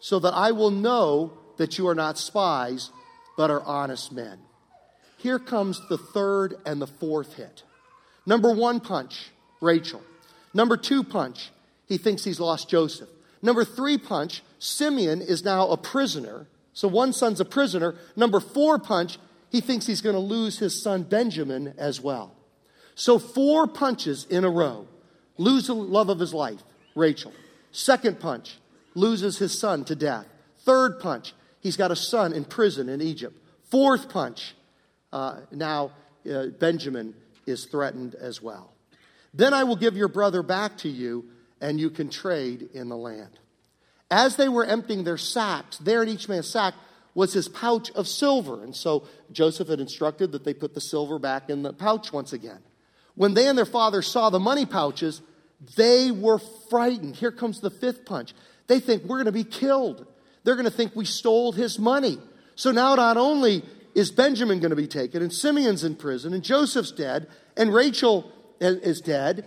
so 0.00 0.18
that 0.20 0.34
I 0.34 0.52
will 0.52 0.70
know 0.70 1.32
that 1.56 1.78
you 1.78 1.88
are 1.88 1.94
not 1.94 2.18
spies, 2.18 2.90
but 3.36 3.50
are 3.50 3.62
honest 3.62 4.12
men. 4.12 4.38
Here 5.18 5.38
comes 5.38 5.80
the 5.88 5.98
third 5.98 6.54
and 6.66 6.80
the 6.80 6.86
fourth 6.86 7.34
hit. 7.36 7.62
Number 8.26 8.52
one 8.52 8.80
punch, 8.80 9.30
Rachel. 9.60 10.02
Number 10.54 10.76
two 10.76 11.04
punch, 11.04 11.50
he 11.86 11.98
thinks 11.98 12.24
he's 12.24 12.40
lost 12.40 12.68
Joseph. 12.68 13.08
Number 13.42 13.64
three 13.64 13.98
punch, 13.98 14.42
Simeon 14.58 15.20
is 15.20 15.44
now 15.44 15.68
a 15.68 15.76
prisoner. 15.76 16.46
So 16.72 16.88
one 16.88 17.12
son's 17.12 17.40
a 17.40 17.44
prisoner. 17.44 17.96
Number 18.16 18.40
four 18.40 18.78
punch, 18.78 19.18
he 19.50 19.60
thinks 19.60 19.86
he's 19.86 20.00
going 20.00 20.14
to 20.14 20.20
lose 20.20 20.58
his 20.58 20.80
son 20.80 21.02
Benjamin 21.02 21.74
as 21.76 22.00
well. 22.00 22.34
So 22.94 23.18
four 23.18 23.66
punches 23.66 24.24
in 24.24 24.44
a 24.44 24.50
row. 24.50 24.86
Lose 25.36 25.66
the 25.66 25.74
love 25.74 26.08
of 26.08 26.18
his 26.18 26.32
life, 26.32 26.62
Rachel. 26.94 27.32
Second 27.72 28.20
punch, 28.20 28.58
loses 28.94 29.38
his 29.38 29.58
son 29.58 29.84
to 29.86 29.96
death. 29.96 30.26
Third 30.64 31.00
punch, 31.00 31.34
he's 31.60 31.76
got 31.76 31.90
a 31.90 31.96
son 31.96 32.32
in 32.32 32.44
prison 32.44 32.88
in 32.88 33.00
Egypt. 33.00 33.36
Fourth 33.70 34.08
punch, 34.08 34.54
uh, 35.12 35.40
now 35.50 35.92
uh, 36.30 36.46
Benjamin 36.58 37.14
is 37.46 37.64
threatened 37.64 38.14
as 38.14 38.40
well. 38.42 38.72
Then 39.34 39.54
I 39.54 39.64
will 39.64 39.76
give 39.76 39.96
your 39.96 40.08
brother 40.08 40.42
back 40.42 40.78
to 40.78 40.88
you, 40.88 41.24
and 41.62 41.80
you 41.80 41.88
can 41.88 42.10
trade 42.10 42.68
in 42.74 42.90
the 42.90 42.96
land. 42.96 43.38
As 44.10 44.36
they 44.36 44.48
were 44.48 44.64
emptying 44.64 45.04
their 45.04 45.16
sacks, 45.16 45.78
there 45.78 46.02
in 46.02 46.08
each 46.10 46.28
man's 46.28 46.48
sack 46.48 46.74
was 47.14 47.32
his 47.32 47.48
pouch 47.48 47.90
of 47.92 48.08
silver. 48.08 48.62
And 48.62 48.74
so 48.74 49.06
Joseph 49.30 49.68
had 49.68 49.80
instructed 49.80 50.32
that 50.32 50.44
they 50.44 50.52
put 50.52 50.74
the 50.74 50.80
silver 50.80 51.18
back 51.18 51.48
in 51.48 51.62
the 51.62 51.72
pouch 51.72 52.12
once 52.12 52.32
again. 52.34 52.58
When 53.14 53.32
they 53.34 53.46
and 53.46 53.56
their 53.56 53.64
father 53.64 54.02
saw 54.02 54.28
the 54.28 54.40
money 54.40 54.66
pouches, 54.66 55.22
they 55.76 56.10
were 56.10 56.40
frightened. 56.68 57.16
Here 57.16 57.30
comes 57.30 57.60
the 57.60 57.70
fifth 57.70 58.04
punch. 58.04 58.34
They 58.66 58.80
think 58.80 59.04
we're 59.04 59.16
going 59.16 59.26
to 59.26 59.32
be 59.32 59.44
killed. 59.44 60.06
They're 60.44 60.56
going 60.56 60.64
to 60.64 60.70
think 60.70 60.96
we 60.96 61.04
stole 61.04 61.52
his 61.52 61.78
money. 61.78 62.18
So 62.56 62.72
now 62.72 62.94
not 62.96 63.16
only 63.16 63.62
is 63.94 64.10
Benjamin 64.10 64.60
going 64.60 64.70
to 64.70 64.76
be 64.76 64.88
taken, 64.88 65.22
and 65.22 65.32
Simeon's 65.32 65.84
in 65.84 65.94
prison, 65.94 66.34
and 66.34 66.42
Joseph's 66.42 66.90
dead, 66.92 67.28
and 67.56 67.72
Rachel 67.72 68.32
is 68.60 69.00
dead, 69.00 69.46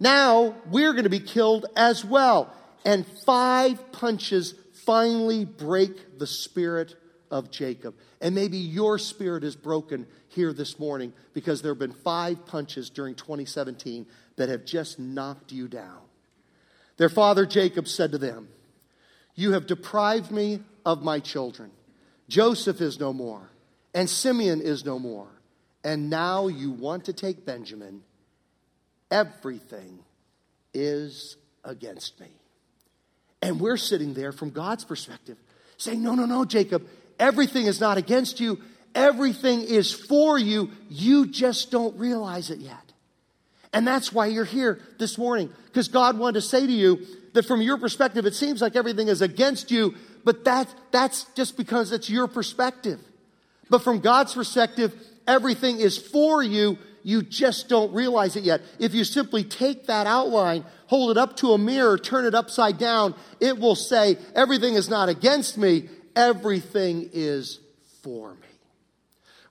now 0.00 0.56
we're 0.70 0.92
going 0.92 1.04
to 1.04 1.10
be 1.10 1.20
killed 1.20 1.66
as 1.76 2.04
well 2.04 2.52
and 2.84 3.06
five 3.24 3.92
punches 3.92 4.54
finally 4.84 5.44
break 5.44 6.18
the 6.18 6.26
spirit 6.26 6.96
of 7.30 7.50
Jacob. 7.50 7.94
And 8.20 8.34
maybe 8.34 8.56
your 8.56 8.98
spirit 8.98 9.44
is 9.44 9.56
broken 9.56 10.06
here 10.28 10.52
this 10.52 10.78
morning 10.78 11.12
because 11.32 11.62
there 11.62 11.72
have 11.72 11.78
been 11.78 11.92
five 11.92 12.46
punches 12.46 12.90
during 12.90 13.14
2017 13.14 14.06
that 14.36 14.48
have 14.48 14.64
just 14.64 14.98
knocked 14.98 15.52
you 15.52 15.68
down. 15.68 16.00
Their 16.96 17.08
father 17.08 17.46
Jacob 17.46 17.88
said 17.88 18.12
to 18.12 18.18
them, 18.18 18.48
You 19.34 19.52
have 19.52 19.66
deprived 19.66 20.30
me 20.30 20.60
of 20.84 21.02
my 21.02 21.20
children. 21.20 21.70
Joseph 22.28 22.80
is 22.80 23.00
no 23.00 23.12
more, 23.12 23.50
and 23.94 24.08
Simeon 24.08 24.60
is 24.60 24.84
no 24.84 24.98
more. 24.98 25.28
And 25.82 26.10
now 26.10 26.48
you 26.48 26.70
want 26.70 27.06
to 27.06 27.12
take 27.12 27.46
Benjamin. 27.46 28.02
Everything 29.10 29.98
is 30.72 31.36
against 31.64 32.20
me. 32.20 32.28
And 33.42 33.60
we're 33.60 33.76
sitting 33.76 34.14
there 34.14 34.32
from 34.32 34.50
God's 34.50 34.84
perspective 34.84 35.36
saying, 35.76 36.02
No, 36.02 36.14
no, 36.14 36.26
no, 36.26 36.44
Jacob, 36.44 36.86
everything 37.18 37.66
is 37.66 37.80
not 37.80 37.98
against 37.98 38.40
you, 38.40 38.60
everything 38.94 39.62
is 39.62 39.92
for 39.92 40.38
you. 40.38 40.70
You 40.88 41.26
just 41.26 41.70
don't 41.70 41.98
realize 41.98 42.50
it 42.50 42.58
yet. 42.58 42.92
And 43.72 43.86
that's 43.86 44.12
why 44.12 44.26
you're 44.26 44.44
here 44.44 44.80
this 44.98 45.16
morning, 45.16 45.50
because 45.66 45.88
God 45.88 46.18
wanted 46.18 46.34
to 46.34 46.42
say 46.42 46.66
to 46.66 46.72
you 46.72 47.06
that 47.34 47.46
from 47.46 47.62
your 47.62 47.78
perspective, 47.78 48.26
it 48.26 48.34
seems 48.34 48.60
like 48.60 48.74
everything 48.74 49.08
is 49.08 49.22
against 49.22 49.70
you, 49.70 49.94
but 50.24 50.44
that, 50.44 50.68
that's 50.90 51.24
just 51.36 51.56
because 51.56 51.92
it's 51.92 52.10
your 52.10 52.26
perspective. 52.26 53.00
But 53.68 53.82
from 53.82 54.00
God's 54.00 54.34
perspective, 54.34 54.92
everything 55.26 55.78
is 55.78 55.96
for 55.96 56.42
you. 56.42 56.78
You 57.02 57.22
just 57.22 57.68
don't 57.68 57.92
realize 57.92 58.36
it 58.36 58.44
yet. 58.44 58.60
If 58.78 58.94
you 58.94 59.04
simply 59.04 59.44
take 59.44 59.86
that 59.86 60.06
outline, 60.06 60.64
hold 60.86 61.10
it 61.10 61.16
up 61.18 61.36
to 61.38 61.52
a 61.52 61.58
mirror, 61.58 61.98
turn 61.98 62.24
it 62.24 62.34
upside 62.34 62.78
down, 62.78 63.14
it 63.40 63.58
will 63.58 63.76
say, 63.76 64.16
Everything 64.34 64.74
is 64.74 64.88
not 64.88 65.08
against 65.08 65.56
me, 65.56 65.88
everything 66.14 67.10
is 67.12 67.60
for 68.02 68.34
me. 68.34 68.46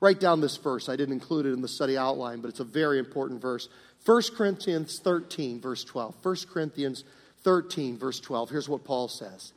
Write 0.01 0.19
down 0.19 0.41
this 0.41 0.57
verse. 0.57 0.87
I 0.87 0.95
didn't 0.95 1.13
include 1.13 1.45
it 1.45 1.53
in 1.53 1.61
the 1.61 1.67
study 1.67 1.97
outline, 1.97 2.39
but 2.39 2.49
it's 2.49 2.61
a 2.61 2.65
very 2.65 2.99
important 2.99 3.41
verse. 3.41 3.67
1 4.05 4.21
Corinthians 4.35 4.99
13, 4.99 5.59
verse 5.59 5.83
12. 5.83 6.15
1 6.23 6.35
Corinthians 6.51 7.03
13, 7.43 7.97
verse 7.97 8.19
12. 8.19 8.49
Here's 8.49 8.69
what 8.69 8.83
Paul 8.83 9.07
says 9.07 9.53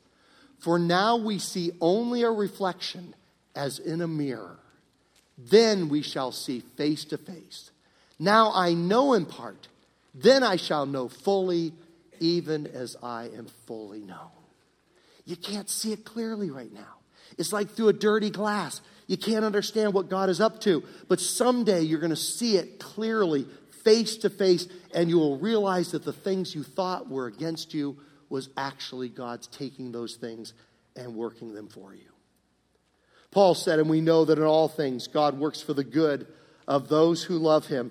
For 0.59 0.78
now 0.78 1.16
we 1.16 1.38
see 1.38 1.72
only 1.81 2.22
a 2.22 2.31
reflection 2.31 3.14
as 3.55 3.78
in 3.78 4.00
a 4.00 4.09
mirror. 4.09 4.59
Then 5.38 5.88
we 5.88 6.02
shall 6.02 6.33
see 6.33 6.61
face 6.61 7.05
to 7.07 7.18
face. 7.18 7.70
Now 8.23 8.53
I 8.55 8.73
know 8.73 9.15
in 9.15 9.27
part, 9.27 9.67
then 10.15 10.45
I 10.45 10.55
shall 10.55 10.87
know 10.87 11.09
fully, 11.09 11.73
even 12.21 12.69
as 12.69 12.97
I 13.03 13.25
am 13.37 13.49
fully 13.67 13.99
known. 13.99 14.31
You 15.25 15.35
can't 15.35 15.69
see 15.69 15.93
it 15.93 16.05
clearly 16.05 16.49
right 16.49 16.73
now. 16.73 17.01
It's 17.37 17.53
like 17.53 17.71
through 17.71 17.89
a 17.89 17.93
dirty 17.93 18.31
glass. 18.31 18.81
You 19.09 19.17
can't 19.17 19.45
understand 19.45 19.93
what 19.93 20.09
God 20.09 20.31
is 20.31 20.41
up 20.41 20.61
to, 20.61 20.85
but 21.09 21.19
someday 21.19 21.81
you're 21.81 21.99
going 21.99 22.11
to 22.11 22.17
see 22.17 22.57
it 22.57 22.79
clearly, 22.79 23.45
face 23.83 24.19
to 24.19 24.31
face, 24.31 24.69
and 24.95 25.09
you 25.09 25.19
will 25.19 25.39
realize 25.39 25.91
that 25.91 26.05
the 26.05 26.13
things 26.13 26.55
you 26.55 26.63
thought 26.63 27.11
were 27.11 27.27
against 27.27 27.75
you 27.75 27.97
was 28.31 28.51
actually 28.57 29.09
God's 29.09 29.49
taking 29.49 29.91
those 29.91 30.15
things 30.15 30.55
and 30.95 31.17
working 31.17 31.55
them 31.55 31.67
for 31.67 31.93
you. 31.93 32.13
Paul 33.33 33.57
said, 33.57 33.81
and 33.81 33.91
we 33.91 34.01
know 34.01 34.25
that 34.27 34.39
in 34.39 34.45
all 34.45 34.69
things 34.69 35.09
God 35.09 35.41
works 35.41 35.61
for 35.61 35.75
the 35.75 35.83
good 35.83 36.29
of 36.69 36.89
those 36.89 37.25
who 37.25 37.39
love 37.39 37.67
him, 37.67 37.91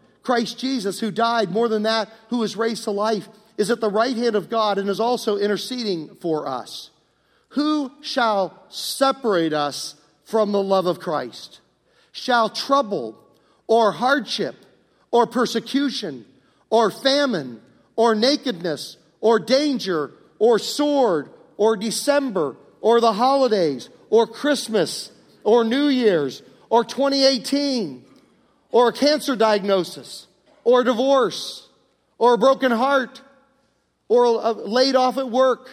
Christ 0.23 0.59
Jesus, 0.59 0.99
who 0.99 1.11
died, 1.11 1.51
more 1.51 1.67
than 1.67 1.83
that, 1.83 2.09
who 2.29 2.37
was 2.37 2.55
raised 2.55 2.83
to 2.83 2.91
life, 2.91 3.27
is 3.57 3.71
at 3.71 3.81
the 3.81 3.89
right 3.89 4.15
hand 4.15 4.35
of 4.35 4.49
God 4.49 4.77
and 4.77 4.89
is 4.89 4.99
also 4.99 5.37
interceding 5.37 6.15
for 6.15 6.47
us. 6.47 6.89
Who 7.49 7.91
shall 8.01 8.63
separate 8.69 9.53
us 9.53 9.95
from 10.23 10.51
the 10.51 10.63
love 10.63 10.85
of 10.85 10.99
Christ? 10.99 11.59
Shall 12.11 12.49
trouble 12.49 13.17
or 13.67 13.91
hardship 13.91 14.55
or 15.11 15.27
persecution 15.27 16.25
or 16.69 16.91
famine 16.91 17.61
or 17.95 18.15
nakedness 18.15 18.97
or 19.19 19.39
danger 19.39 20.11
or 20.39 20.57
sword 20.59 21.29
or 21.57 21.75
December 21.75 22.55
or 22.79 23.01
the 23.01 23.13
holidays 23.13 23.89
or 24.09 24.25
Christmas 24.25 25.11
or 25.43 25.63
New 25.63 25.87
Year's 25.87 26.41
or 26.69 26.83
2018 26.83 28.05
or 28.71 28.89
a 28.89 28.93
cancer 28.93 29.35
diagnosis 29.35 30.27
or 30.63 30.81
a 30.81 30.83
divorce 30.83 31.67
or 32.17 32.33
a 32.33 32.37
broken 32.37 32.71
heart 32.71 33.21
or 34.07 34.25
a, 34.25 34.51
laid 34.51 34.95
off 34.95 35.17
at 35.17 35.29
work 35.29 35.69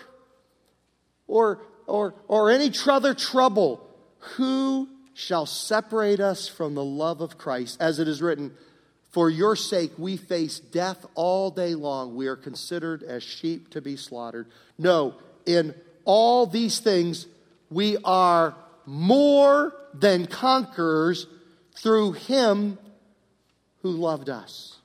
or, 1.26 1.60
or, 1.86 2.14
or 2.28 2.50
any 2.50 2.72
other 2.88 3.14
trouble. 3.14 3.84
Who 4.36 4.88
shall 5.18 5.46
separate 5.46 6.20
us 6.20 6.46
from 6.46 6.76
the 6.76 6.84
love 6.84 7.20
of 7.20 7.36
Christ. 7.36 7.76
As 7.80 7.98
it 7.98 8.06
is 8.06 8.22
written, 8.22 8.52
For 9.10 9.28
your 9.28 9.56
sake 9.56 9.90
we 9.98 10.16
face 10.16 10.60
death 10.60 11.04
all 11.16 11.50
day 11.50 11.74
long. 11.74 12.14
We 12.14 12.28
are 12.28 12.36
considered 12.36 13.02
as 13.02 13.24
sheep 13.24 13.70
to 13.70 13.80
be 13.80 13.96
slaughtered. 13.96 14.46
No, 14.78 15.16
in 15.44 15.74
all 16.04 16.46
these 16.46 16.78
things 16.78 17.26
we 17.68 17.96
are 18.04 18.54
more 18.86 19.74
than 19.92 20.26
conquerors 20.26 21.26
through 21.74 22.12
him 22.12 22.78
who 23.82 23.90
loved 23.90 24.28
us. 24.28 24.76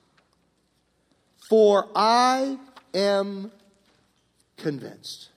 For 1.48 1.88
I 1.94 2.58
am 2.94 3.52
convinced. 4.56 5.28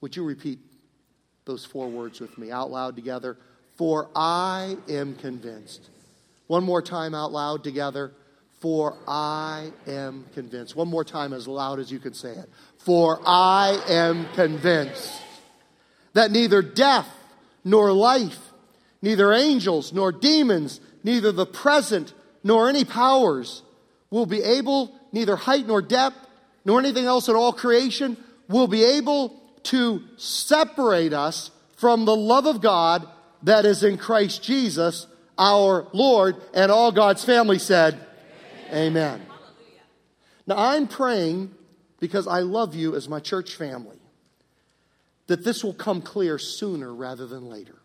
Would 0.00 0.16
you 0.16 0.24
repeat 0.24 0.58
those 1.44 1.64
four 1.64 1.88
words 1.88 2.20
with 2.20 2.36
me 2.38 2.50
out 2.50 2.70
loud 2.70 2.96
together? 2.96 3.36
For 3.76 4.08
I 4.14 4.76
am 4.88 5.14
convinced. 5.14 5.88
One 6.48 6.64
more 6.64 6.82
time 6.82 7.14
out 7.14 7.32
loud 7.32 7.64
together. 7.64 8.12
For 8.60 8.96
I 9.08 9.72
am 9.86 10.26
convinced. 10.34 10.76
One 10.76 10.88
more 10.88 11.04
time 11.04 11.32
as 11.32 11.48
loud 11.48 11.78
as 11.78 11.90
you 11.90 11.98
can 11.98 12.12
say 12.12 12.32
it. 12.32 12.50
For 12.78 13.20
I 13.24 13.80
am 13.88 14.26
convinced 14.34 15.22
that 16.12 16.30
neither 16.30 16.60
death 16.60 17.08
nor 17.64 17.92
life, 17.92 18.52
neither 19.00 19.32
angels 19.32 19.92
nor 19.92 20.12
demons, 20.12 20.80
neither 21.02 21.32
the 21.32 21.46
present 21.46 22.12
nor 22.42 22.68
any 22.68 22.84
powers 22.84 23.62
will 24.10 24.26
be 24.26 24.42
able, 24.42 24.92
neither 25.12 25.36
height 25.36 25.66
nor 25.66 25.82
depth, 25.82 26.16
nor 26.64 26.78
anything 26.78 27.04
else 27.04 27.28
in 27.28 27.36
all 27.36 27.52
creation, 27.52 28.16
will 28.48 28.66
be 28.66 28.84
able 28.84 29.40
to 29.62 30.02
separate 30.16 31.12
us 31.12 31.50
from 31.76 32.04
the 32.04 32.16
love 32.16 32.46
of 32.46 32.60
God 32.60 33.06
that 33.42 33.64
is 33.64 33.82
in 33.82 33.96
Christ 33.96 34.42
Jesus, 34.42 35.06
our 35.38 35.86
Lord. 35.92 36.36
And 36.52 36.70
all 36.70 36.92
God's 36.92 37.24
family 37.24 37.58
said, 37.58 37.94
Amen. 38.68 39.20
Amen. 39.20 39.26
Now, 40.46 40.56
I'm 40.58 40.88
praying 40.88 41.54
because 42.00 42.26
I 42.26 42.40
love 42.40 42.74
you 42.74 42.94
as 42.94 43.08
my 43.08 43.20
church 43.20 43.54
family 43.54 43.98
that 45.26 45.44
this 45.44 45.62
will 45.62 45.74
come 45.74 46.02
clear 46.02 46.38
sooner 46.38 46.92
rather 46.92 47.26
than 47.26 47.48
later. 47.48 47.76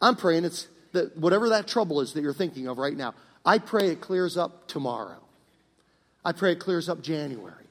I'm 0.00 0.14
praying 0.14 0.44
it's 0.44 0.68
that 0.92 1.16
whatever 1.16 1.48
that 1.48 1.66
trouble 1.66 2.00
is 2.00 2.12
that 2.12 2.20
you're 2.20 2.34
thinking 2.34 2.68
of 2.68 2.76
right 2.76 2.96
now, 2.96 3.14
I 3.44 3.58
pray 3.58 3.88
it 3.88 4.00
clears 4.00 4.36
up 4.36 4.68
tomorrow. 4.68 5.20
I 6.24 6.32
pray 6.32 6.52
it 6.52 6.60
clears 6.60 6.88
up 6.88 7.02
January. 7.02 7.66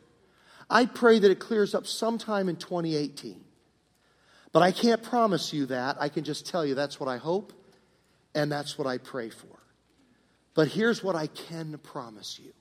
I 0.70 0.86
pray 0.86 1.20
that 1.20 1.32
it 1.32 1.40
clears 1.40 1.74
up 1.74 1.88
sometime 1.88 2.50
in 2.50 2.56
2018. 2.56 3.44
But 4.52 4.62
I 4.62 4.72
can't 4.72 5.02
promise 5.02 5.52
you 5.52 5.66
that. 5.68 5.98
I 6.00 6.10
can 6.10 6.24
just 6.24 6.46
tell 6.46 6.66
you 6.66 6.76
that's 6.76 7.00
what 7.00 7.10
I 7.10 7.18
hope 7.18 7.54
and 8.36 8.52
that's 8.52 8.78
what 8.78 8.88
I 8.88 8.98
pray 9.00 9.30
for. 9.30 9.48
But 10.54 10.68
here's 10.68 11.04
what 11.04 11.16
I 11.16 11.28
can 11.28 11.78
promise 11.80 12.40
you 12.40 12.54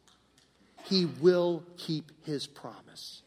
He 0.84 1.06
will 1.20 1.62
keep 1.76 2.10
His 2.24 2.46
promise. 2.46 3.22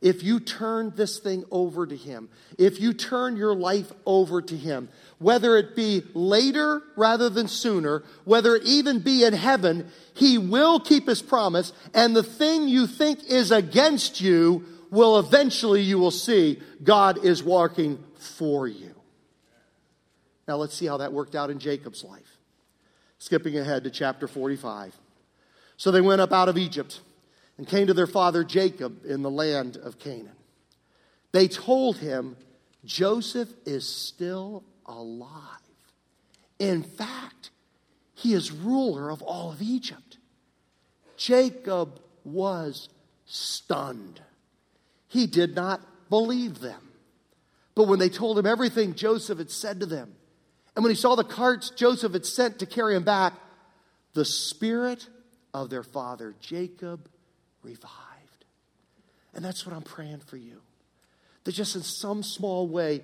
If 0.00 0.22
you 0.22 0.40
turn 0.40 0.92
this 0.94 1.18
thing 1.18 1.44
over 1.50 1.86
to 1.86 1.96
Him, 1.96 2.28
if 2.58 2.80
you 2.80 2.92
turn 2.92 3.36
your 3.36 3.54
life 3.54 3.90
over 4.04 4.42
to 4.42 4.56
Him, 4.56 4.88
whether 5.18 5.56
it 5.56 5.74
be 5.74 6.02
later 6.14 6.82
rather 6.96 7.30
than 7.30 7.48
sooner, 7.48 8.02
whether 8.24 8.56
it 8.56 8.64
even 8.64 9.00
be 9.00 9.24
in 9.24 9.32
heaven, 9.32 9.90
He 10.14 10.38
will 10.38 10.80
keep 10.80 11.08
His 11.08 11.22
promise, 11.22 11.72
and 11.94 12.14
the 12.14 12.22
thing 12.22 12.68
you 12.68 12.86
think 12.86 13.24
is 13.24 13.50
against 13.50 14.20
you 14.20 14.64
will 14.90 15.18
eventually, 15.18 15.80
you 15.80 15.98
will 15.98 16.10
see, 16.10 16.60
God 16.82 17.24
is 17.24 17.42
working 17.42 18.02
for 18.18 18.68
you. 18.68 18.94
Now 20.46 20.56
let's 20.56 20.74
see 20.74 20.86
how 20.86 20.98
that 20.98 21.12
worked 21.12 21.34
out 21.34 21.50
in 21.50 21.58
Jacob's 21.58 22.04
life. 22.04 22.38
Skipping 23.18 23.58
ahead 23.58 23.84
to 23.84 23.90
chapter 23.90 24.28
45. 24.28 24.94
So 25.76 25.90
they 25.90 26.00
went 26.00 26.20
up 26.20 26.32
out 26.32 26.48
of 26.48 26.56
Egypt 26.56 27.00
and 27.58 27.66
came 27.66 27.86
to 27.86 27.94
their 27.94 28.06
father 28.06 28.44
Jacob 28.44 29.04
in 29.04 29.22
the 29.22 29.30
land 29.30 29.76
of 29.76 29.98
Canaan. 29.98 30.36
They 31.32 31.48
told 31.48 31.98
him, 31.98 32.36
Joseph 32.84 33.48
is 33.64 33.88
still 33.88 34.62
alive. 34.86 35.32
In 36.58 36.82
fact, 36.82 37.50
he 38.14 38.32
is 38.32 38.52
ruler 38.52 39.10
of 39.10 39.22
all 39.22 39.52
of 39.52 39.60
Egypt. 39.60 40.18
Jacob 41.16 42.00
was 42.24 42.88
stunned. 43.26 44.20
He 45.08 45.26
did 45.26 45.54
not 45.54 45.80
believe 46.08 46.60
them. 46.60 46.80
But 47.74 47.88
when 47.88 47.98
they 47.98 48.08
told 48.08 48.38
him 48.38 48.46
everything 48.46 48.94
Joseph 48.94 49.38
had 49.38 49.50
said 49.50 49.80
to 49.80 49.86
them, 49.86 50.14
And 50.74 50.82
when 50.82 50.90
he 50.90 50.96
saw 50.96 51.14
the 51.14 51.24
carts 51.24 51.70
Joseph 51.70 52.12
had 52.12 52.24
sent 52.24 52.58
to 52.60 52.66
carry 52.66 52.96
him 52.96 53.04
back, 53.04 53.34
the 54.14 54.24
spirit 54.24 55.06
of 55.52 55.68
their 55.68 55.82
father 55.82 56.34
Jacob 56.40 57.08
revived. 57.66 58.44
And 59.34 59.44
that's 59.44 59.66
what 59.66 59.74
I'm 59.74 59.82
praying 59.82 60.20
for 60.20 60.36
you. 60.38 60.62
That 61.44 61.52
just 61.52 61.76
in 61.76 61.82
some 61.82 62.22
small 62.22 62.66
way, 62.66 63.02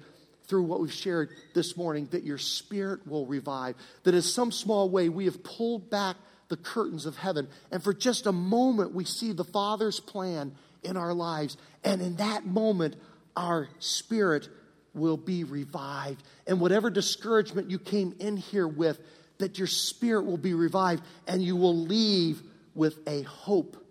through 0.49 0.63
what 0.63 0.81
we've 0.81 0.93
shared 0.93 1.31
this 1.55 1.77
morning, 1.77 2.09
that 2.11 2.25
your 2.25 2.39
spirit 2.39 3.07
will 3.07 3.27
revive. 3.27 3.77
That 4.03 4.15
in 4.15 4.23
some 4.23 4.51
small 4.53 4.91
way, 4.91 5.09
we 5.09 5.27
have 5.27 5.43
pulled 5.43 5.91
back 5.91 6.17
the 6.49 6.57
curtains 6.57 7.07
of 7.07 7.17
heaven. 7.17 7.49
And 7.71 7.83
for 7.83 7.95
just 7.95 8.27
a 8.27 8.33
moment, 8.33 8.93
we 8.95 9.05
see 9.05 9.33
the 9.33 9.45
Father's 9.45 10.01
plan 10.01 10.53
in 10.83 10.97
our 10.97 11.15
lives. 11.15 11.57
And 11.85 12.03
in 12.03 12.17
that 12.17 12.45
moment, 12.45 12.97
our 13.37 13.69
spirit 13.79 14.49
will 14.95 15.17
be 15.17 15.45
revived. 15.45 16.23
And 16.47 16.61
whatever 16.61 16.91
discouragement 16.91 17.71
you 17.71 17.79
came 17.79 18.15
in 18.19 18.37
here 18.37 18.69
with, 18.69 18.99
that 19.39 19.59
your 19.59 19.69
spirit 19.69 20.27
will 20.27 20.37
be 20.37 20.55
revived 20.55 21.03
and 21.27 21.43
you 21.43 21.57
will 21.57 21.77
leave 21.77 22.43
with 22.75 22.99
a 23.07 23.23
hope 23.23 23.82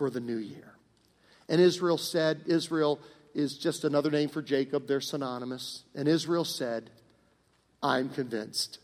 for 0.00 0.08
the 0.08 0.18
new 0.18 0.38
year. 0.38 0.72
And 1.50 1.60
Israel 1.60 1.98
said, 1.98 2.40
Israel 2.46 2.98
is 3.34 3.58
just 3.58 3.84
another 3.84 4.10
name 4.10 4.30
for 4.30 4.40
Jacob, 4.40 4.88
they're 4.88 5.02
synonymous. 5.02 5.84
And 5.94 6.08
Israel 6.08 6.46
said, 6.46 6.88
I'm 7.82 8.08
convinced. 8.08 8.78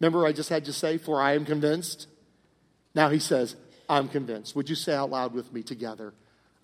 Remember, 0.00 0.26
I 0.26 0.32
just 0.32 0.48
had 0.48 0.64
to 0.64 0.72
say, 0.72 0.98
For 0.98 1.22
I 1.22 1.34
am 1.34 1.44
convinced? 1.44 2.08
Now 2.92 3.08
he 3.08 3.20
says, 3.20 3.54
I'm 3.88 4.08
convinced. 4.08 4.56
Would 4.56 4.68
you 4.68 4.74
say 4.74 4.96
out 4.96 5.10
loud 5.10 5.32
with 5.32 5.52
me 5.52 5.62
together? 5.62 6.12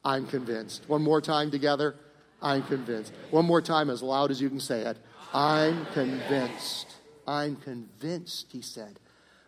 I'm 0.05 0.27
convinced. 0.27 0.89
One 0.89 1.05
more 1.05 1.21
time 1.21 1.53
together. 1.53 1.95
I'm 2.43 2.65
convinced. 2.65 3.13
One 3.31 3.45
more 3.45 3.63
time, 3.63 3.91
as 3.91 4.03
loud 4.03 4.33
as 4.33 4.41
you 4.41 4.49
can 4.49 4.59
say 4.59 4.81
it. 4.81 4.99
I'm 5.33 5.87
convinced. 5.95 6.89
I'm 7.29 7.55
convinced, 7.55 8.47
he 8.51 8.61
said. 8.61 8.99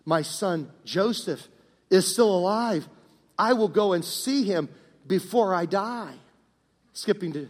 My 0.04 0.22
son 0.22 0.70
Joseph 0.84 1.48
is 1.90 2.06
still 2.06 2.32
alive. 2.32 2.88
I 3.38 3.52
will 3.52 3.68
go 3.68 3.92
and 3.92 4.04
see 4.04 4.44
him 4.44 4.68
before 5.06 5.54
I 5.54 5.66
die. 5.66 6.14
Skipping 6.92 7.32
to 7.34 7.48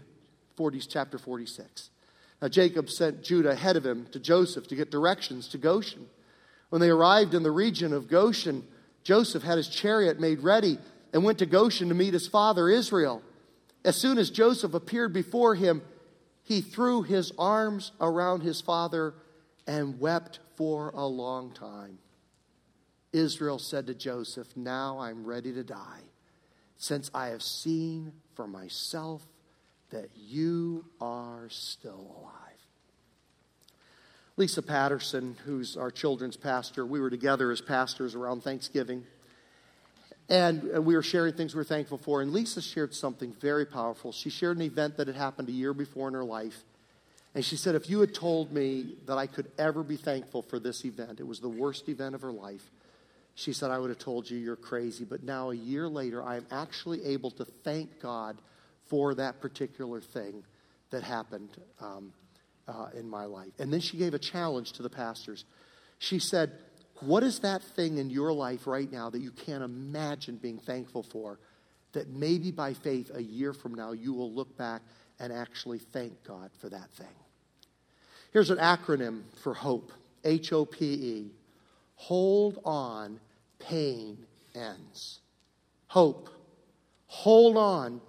40, 0.56 0.80
chapter 0.80 1.18
46. 1.18 1.90
Now, 2.42 2.48
Jacob 2.48 2.90
sent 2.90 3.22
Judah 3.22 3.50
ahead 3.50 3.76
of 3.76 3.86
him 3.86 4.06
to 4.12 4.20
Joseph 4.20 4.68
to 4.68 4.76
get 4.76 4.90
directions 4.90 5.48
to 5.48 5.58
Goshen. 5.58 6.06
When 6.68 6.80
they 6.80 6.90
arrived 6.90 7.34
in 7.34 7.42
the 7.42 7.50
region 7.50 7.92
of 7.92 8.08
Goshen, 8.08 8.66
Joseph 9.02 9.42
had 9.42 9.56
his 9.56 9.68
chariot 9.68 10.20
made 10.20 10.40
ready 10.40 10.78
and 11.12 11.24
went 11.24 11.38
to 11.38 11.46
Goshen 11.46 11.88
to 11.88 11.94
meet 11.94 12.12
his 12.12 12.26
father 12.26 12.68
Israel. 12.68 13.22
As 13.84 13.96
soon 13.96 14.18
as 14.18 14.30
Joseph 14.30 14.74
appeared 14.74 15.12
before 15.12 15.54
him, 15.54 15.80
he 16.42 16.60
threw 16.60 17.02
his 17.02 17.32
arms 17.38 17.92
around 18.00 18.42
his 18.42 18.60
father 18.60 19.14
and 19.66 19.98
wept 20.00 20.40
for 20.56 20.90
a 20.90 21.06
long 21.06 21.52
time. 21.52 21.98
Israel 23.16 23.58
said 23.58 23.86
to 23.86 23.94
Joseph, 23.94 24.48
Now 24.56 24.98
I'm 24.98 25.24
ready 25.24 25.52
to 25.52 25.64
die, 25.64 26.02
since 26.76 27.10
I 27.14 27.28
have 27.28 27.42
seen 27.42 28.12
for 28.34 28.46
myself 28.46 29.22
that 29.90 30.10
you 30.16 30.84
are 31.00 31.46
still 31.48 32.14
alive. 32.20 32.32
Lisa 34.36 34.60
Patterson, 34.60 35.36
who's 35.46 35.76
our 35.76 35.90
children's 35.90 36.36
pastor, 36.36 36.84
we 36.84 37.00
were 37.00 37.08
together 37.08 37.50
as 37.50 37.62
pastors 37.62 38.14
around 38.14 38.42
Thanksgiving. 38.42 39.04
And 40.28 40.84
we 40.84 40.94
were 40.94 41.02
sharing 41.02 41.32
things 41.34 41.54
we 41.54 41.58
were 41.58 41.64
thankful 41.64 41.98
for. 41.98 42.20
And 42.20 42.32
Lisa 42.32 42.60
shared 42.60 42.94
something 42.94 43.32
very 43.40 43.64
powerful. 43.64 44.12
She 44.12 44.28
shared 44.28 44.56
an 44.56 44.62
event 44.62 44.96
that 44.98 45.06
had 45.06 45.16
happened 45.16 45.48
a 45.48 45.52
year 45.52 45.72
before 45.72 46.08
in 46.08 46.14
her 46.14 46.24
life. 46.24 46.64
And 47.34 47.44
she 47.44 47.56
said, 47.56 47.74
If 47.74 47.88
you 47.88 48.00
had 48.00 48.12
told 48.12 48.52
me 48.52 48.96
that 49.06 49.16
I 49.16 49.26
could 49.26 49.50
ever 49.56 49.82
be 49.82 49.96
thankful 49.96 50.42
for 50.42 50.58
this 50.58 50.84
event, 50.84 51.20
it 51.20 51.26
was 51.26 51.40
the 51.40 51.48
worst 51.48 51.88
event 51.88 52.14
of 52.14 52.22
her 52.22 52.32
life, 52.32 52.70
she 53.36 53.52
said, 53.52 53.70
I 53.70 53.78
would 53.78 53.90
have 53.90 53.98
told 53.98 54.28
you 54.28 54.38
you're 54.38 54.56
crazy. 54.56 55.04
But 55.04 55.22
now, 55.22 55.50
a 55.50 55.54
year 55.54 55.88
later, 55.88 56.22
I 56.24 56.36
am 56.36 56.46
actually 56.50 57.04
able 57.04 57.30
to 57.32 57.44
thank 57.44 58.00
God 58.00 58.38
for 58.88 59.14
that 59.14 59.40
particular 59.40 60.00
thing 60.00 60.42
that 60.90 61.02
happened 61.02 61.50
um, 61.80 62.12
uh, 62.66 62.88
in 62.98 63.08
my 63.08 63.26
life. 63.26 63.52
And 63.58 63.72
then 63.72 63.80
she 63.80 63.98
gave 63.98 64.14
a 64.14 64.18
challenge 64.18 64.72
to 64.72 64.82
the 64.82 64.88
pastors. 64.88 65.44
She 65.98 66.18
said, 66.18 66.52
what 67.00 67.22
is 67.22 67.40
that 67.40 67.62
thing 67.62 67.98
in 67.98 68.08
your 68.08 68.32
life 68.32 68.66
right 68.66 68.90
now 68.90 69.10
that 69.10 69.20
you 69.20 69.30
can't 69.30 69.62
imagine 69.62 70.36
being 70.36 70.58
thankful 70.58 71.02
for? 71.02 71.38
That 71.92 72.08
maybe 72.08 72.50
by 72.50 72.72
faith, 72.72 73.10
a 73.14 73.22
year 73.22 73.52
from 73.52 73.74
now, 73.74 73.92
you 73.92 74.14
will 74.14 74.32
look 74.32 74.56
back 74.56 74.80
and 75.20 75.30
actually 75.30 75.78
thank 75.78 76.24
God 76.24 76.50
for 76.58 76.70
that 76.70 76.90
thing. 76.92 77.06
Here's 78.32 78.50
an 78.50 78.58
acronym 78.58 79.22
for 79.42 79.52
HOPE 79.52 79.92
H 80.24 80.52
O 80.52 80.64
P 80.64 80.84
E. 80.86 81.30
Hold 81.96 82.58
on, 82.64 83.18
pain 83.58 84.26
ends. 84.54 85.20
Hope. 85.88 86.28
Hold 87.06 87.56
on, 87.56 88.00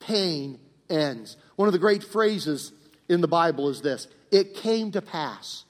pain 0.00 0.58
ends. 0.88 1.36
One 1.56 1.68
of 1.68 1.72
the 1.72 1.78
great 1.78 2.02
phrases 2.02 2.72
in 3.08 3.20
the 3.20 3.28
Bible 3.28 3.68
is 3.68 3.82
this 3.82 4.08
it 4.30 4.54
came 4.54 4.92
to 4.92 5.02
pass. 5.02 5.64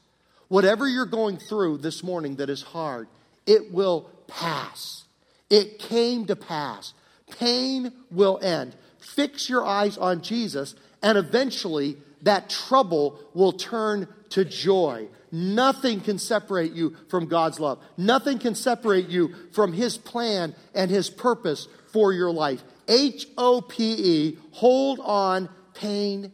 Whatever 0.48 0.86
you're 0.86 1.06
going 1.06 1.38
through 1.38 1.78
this 1.78 2.02
morning 2.04 2.36
that 2.36 2.48
is 2.48 2.62
hard, 2.62 3.08
it 3.46 3.72
will 3.72 4.10
pass. 4.28 5.04
It 5.50 5.78
came 5.78 6.26
to 6.26 6.36
pass. 6.36 6.94
Pain 7.38 7.92
will 8.10 8.38
end. 8.40 8.76
Fix 8.98 9.48
your 9.48 9.64
eyes 9.64 9.98
on 9.98 10.22
Jesus, 10.22 10.74
and 11.02 11.18
eventually 11.18 11.96
that 12.22 12.48
trouble 12.48 13.20
will 13.34 13.52
turn 13.52 14.08
to 14.30 14.44
joy. 14.44 15.08
Nothing 15.32 16.00
can 16.00 16.18
separate 16.18 16.72
you 16.72 16.96
from 17.08 17.26
God's 17.26 17.60
love. 17.60 17.82
Nothing 17.96 18.38
can 18.38 18.54
separate 18.54 19.08
you 19.08 19.34
from 19.52 19.72
His 19.72 19.98
plan 19.98 20.54
and 20.74 20.90
His 20.90 21.10
purpose 21.10 21.68
for 21.92 22.12
your 22.12 22.30
life. 22.30 22.62
H 22.88 23.26
O 23.36 23.60
P 23.60 23.92
E, 23.92 24.38
hold 24.52 25.00
on, 25.00 25.48
pain 25.74 26.32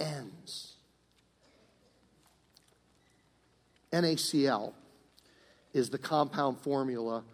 ends. 0.00 0.74
NaCl 3.92 4.72
is 5.72 5.90
the 5.90 5.98
compound 5.98 6.58
formula 6.60 7.24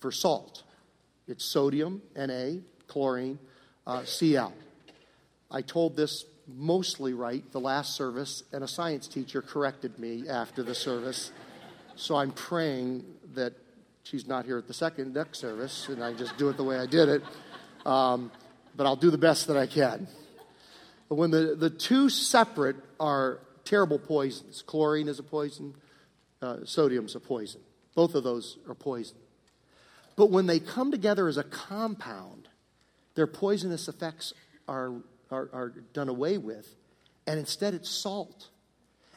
for 0.00 0.10
salt. 0.10 0.62
It's 1.28 1.44
sodium, 1.44 2.02
Na, 2.16 2.60
chlorine, 2.88 3.38
uh, 3.86 4.04
Cl. 4.04 4.52
I 5.50 5.62
told 5.62 5.96
this 5.96 6.24
mostly 6.48 7.12
right 7.12 7.42
the 7.52 7.60
last 7.60 7.96
service, 7.96 8.42
and 8.52 8.62
a 8.62 8.68
science 8.68 9.08
teacher 9.08 9.42
corrected 9.42 9.98
me 9.98 10.28
after 10.28 10.62
the 10.62 10.74
service. 10.74 11.32
So 11.96 12.16
I'm 12.16 12.30
praying 12.30 13.04
that 13.34 13.54
she's 14.02 14.26
not 14.26 14.44
here 14.44 14.58
at 14.58 14.68
the 14.68 14.74
second 14.74 15.14
next 15.14 15.38
service, 15.38 15.88
and 15.88 16.02
I 16.02 16.12
just 16.12 16.36
do 16.36 16.48
it 16.48 16.56
the 16.56 16.64
way 16.64 16.78
I 16.78 16.86
did 16.86 17.08
it. 17.08 17.22
Um, 17.84 18.30
but 18.76 18.86
I'll 18.86 18.96
do 18.96 19.10
the 19.10 19.18
best 19.18 19.46
that 19.46 19.56
I 19.56 19.66
can. 19.66 20.06
But 21.08 21.14
when 21.16 21.30
the, 21.30 21.56
the 21.58 21.70
two 21.70 22.08
separate 22.08 22.76
are 23.00 23.40
terrible 23.64 23.98
poisons, 23.98 24.62
chlorine 24.62 25.08
is 25.08 25.18
a 25.18 25.22
poison, 25.22 25.74
uh, 26.42 26.58
sodium's 26.64 27.14
a 27.14 27.20
poison. 27.20 27.60
Both 27.94 28.14
of 28.14 28.24
those 28.24 28.58
are 28.68 28.74
poison. 28.74 29.16
But 30.16 30.30
when 30.30 30.46
they 30.46 30.60
come 30.60 30.90
together 30.90 31.28
as 31.28 31.36
a 31.36 31.44
compound, 31.44 32.48
their 33.14 33.26
poisonous 33.26 33.88
effects 33.88 34.32
are, 34.68 34.92
are, 35.30 35.48
are 35.52 35.68
done 35.92 36.08
away 36.08 36.38
with, 36.38 36.74
and 37.26 37.38
instead 37.38 37.74
it's 37.74 37.88
salt. 37.88 38.48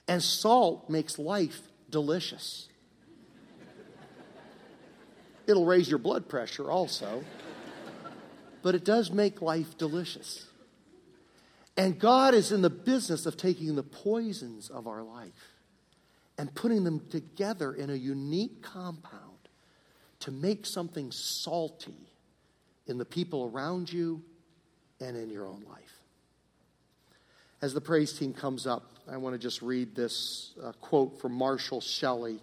And 0.07 0.23
salt 0.23 0.89
makes 0.89 1.19
life 1.19 1.61
delicious. 1.89 2.67
It'll 5.47 5.65
raise 5.65 5.89
your 5.89 5.99
blood 5.99 6.27
pressure 6.29 6.69
also, 6.69 7.23
but 8.61 8.75
it 8.75 8.85
does 8.85 9.11
make 9.11 9.41
life 9.41 9.77
delicious. 9.77 10.45
And 11.75 11.97
God 11.97 12.33
is 12.33 12.51
in 12.51 12.61
the 12.61 12.69
business 12.69 13.25
of 13.25 13.37
taking 13.37 13.75
the 13.75 13.83
poisons 13.83 14.69
of 14.69 14.85
our 14.85 15.01
life 15.01 15.31
and 16.37 16.53
putting 16.53 16.83
them 16.83 17.01
together 17.09 17.73
in 17.73 17.89
a 17.89 17.95
unique 17.95 18.61
compound 18.61 19.49
to 20.19 20.31
make 20.31 20.65
something 20.65 21.11
salty 21.11 22.09
in 22.87 22.97
the 22.97 23.05
people 23.05 23.49
around 23.53 23.91
you 23.91 24.21
and 24.99 25.15
in 25.15 25.29
your 25.29 25.47
own 25.47 25.63
life. 25.69 25.98
As 27.61 27.73
the 27.73 27.81
praise 27.81 28.13
team 28.13 28.33
comes 28.33 28.65
up, 28.65 28.89
I 29.05 29.17
want 29.17 29.33
to 29.35 29.39
just 29.39 29.61
read 29.61 29.93
this 29.93 30.53
uh, 30.63 30.71
quote 30.79 31.19
from 31.19 31.33
Marshall 31.33 31.81
Shelley 31.81 32.39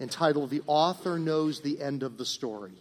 entitled 0.00 0.50
The 0.50 0.62
Author 0.66 1.16
Knows 1.16 1.60
the 1.60 1.80
End 1.80 2.02
of 2.02 2.18
the 2.18 2.24
Story. 2.24 2.72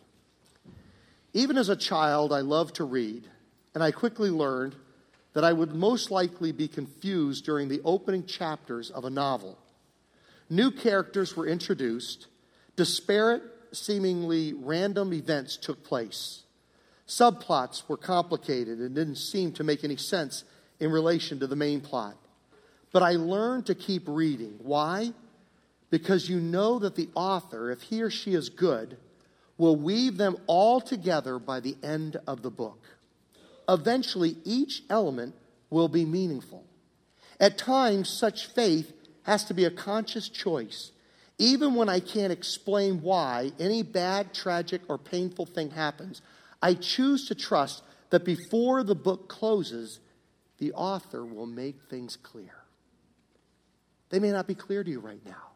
Even 1.34 1.60
as 1.60 1.70
a 1.70 1.76
child, 1.76 2.34
I 2.34 2.40
loved 2.40 2.76
to 2.76 2.84
read, 2.84 3.28
and 3.76 3.84
I 3.84 3.92
quickly 3.92 4.32
learned 4.32 4.76
that 5.34 5.44
I 5.44 5.54
would 5.54 5.76
most 5.76 6.10
likely 6.10 6.52
be 6.52 6.68
confused 6.68 7.46
during 7.46 7.68
the 7.68 7.82
opening 7.86 8.26
chapters 8.26 8.90
of 8.90 9.06
a 9.06 9.12
novel. 9.12 9.60
New 10.50 10.72
characters 10.72 11.38
were 11.38 11.46
introduced, 11.46 12.26
disparate, 12.76 13.44
seemingly 13.72 14.54
random 14.54 15.14
events 15.14 15.58
took 15.58 15.84
place. 15.84 16.42
Subplots 17.08 17.88
were 17.88 17.98
complicated 17.98 18.80
and 18.80 18.96
didn't 18.96 19.18
seem 19.18 19.52
to 19.54 19.64
make 19.64 19.84
any 19.84 19.96
sense 19.96 20.44
in 20.82 20.92
relation 20.92 21.40
to 21.40 21.48
the 21.48 21.56
main 21.56 21.80
plot. 21.80 22.18
But 22.92 23.04
I 23.04 23.12
learned 23.12 23.68
to 23.68 23.76
keep 23.76 24.04
reading. 24.06 24.56
Why? 24.60 25.14
because 25.92 26.30
you 26.30 26.40
know 26.40 26.80
that 26.80 26.96
the 26.96 27.10
author, 27.14 27.70
if 27.70 27.84
he 27.84 28.02
or 28.02 28.10
she 28.10 28.34
is 28.34 28.50
good, 28.50 28.98
will 29.58 29.76
weave 29.76 30.18
them 30.18 30.38
all 30.48 30.82
together 30.82 31.38
by 31.38 31.60
the 31.60 31.76
end 31.84 32.18
of 32.26 32.42
the 32.42 32.50
book. 32.50 32.80
Eventually, 33.70 34.38
each 34.44 34.82
element 34.90 35.36
will 35.70 35.90
be 35.90 36.06
meaningful. 36.06 36.64
At 37.40 37.58
times, 37.58 38.10
such 38.10 38.48
faith 38.48 38.92
has 39.24 39.44
to 39.46 39.54
be 39.54 39.66
a 39.66 39.72
conscious 39.72 40.30
choice. 40.30 40.92
Even 41.38 41.76
when 41.76 41.90
I 41.90 42.00
can't 42.00 42.32
explain 42.32 43.02
why 43.02 43.52
any 43.60 43.84
bad, 43.84 44.34
tragic, 44.34 44.82
or 44.88 44.98
painful 44.98 45.46
thing 45.46 45.72
happens, 45.72 46.22
I 46.62 46.74
choose 46.74 47.28
to 47.28 47.36
trust 47.36 47.84
that 48.12 48.26
before 48.26 48.84
the 48.84 48.96
book 48.96 49.28
closes, 49.28 50.00
the 50.62 50.72
author 50.74 51.26
will 51.26 51.48
make 51.48 51.82
things 51.90 52.16
clear. 52.16 52.54
They 54.12 54.20
may 54.20 54.30
not 54.30 54.46
be 54.46 54.54
clear 54.54 54.84
to 54.84 54.92
you 54.92 55.00
right 55.00 55.26
now, 55.26 55.54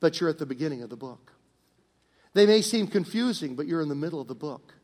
but 0.00 0.20
you're 0.20 0.28
at 0.28 0.38
the 0.38 0.46
beginning 0.46 0.82
of 0.82 0.90
the 0.90 0.96
book. 0.96 1.32
They 2.34 2.44
may 2.44 2.60
seem 2.60 2.88
confusing, 2.88 3.54
but 3.54 3.68
you're 3.68 3.80
in 3.80 3.88
the 3.88 3.94
middle 3.94 4.20
of 4.20 4.26
the 4.26 4.34
book. 4.34 4.74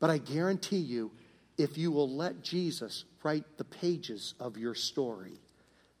But 0.00 0.10
I 0.10 0.18
guarantee 0.18 0.76
you, 0.76 1.12
if 1.56 1.78
you 1.78 1.90
will 1.90 2.14
let 2.14 2.42
Jesus 2.42 3.06
write 3.22 3.56
the 3.56 3.64
pages 3.64 4.34
of 4.38 4.58
your 4.58 4.74
story, 4.74 5.40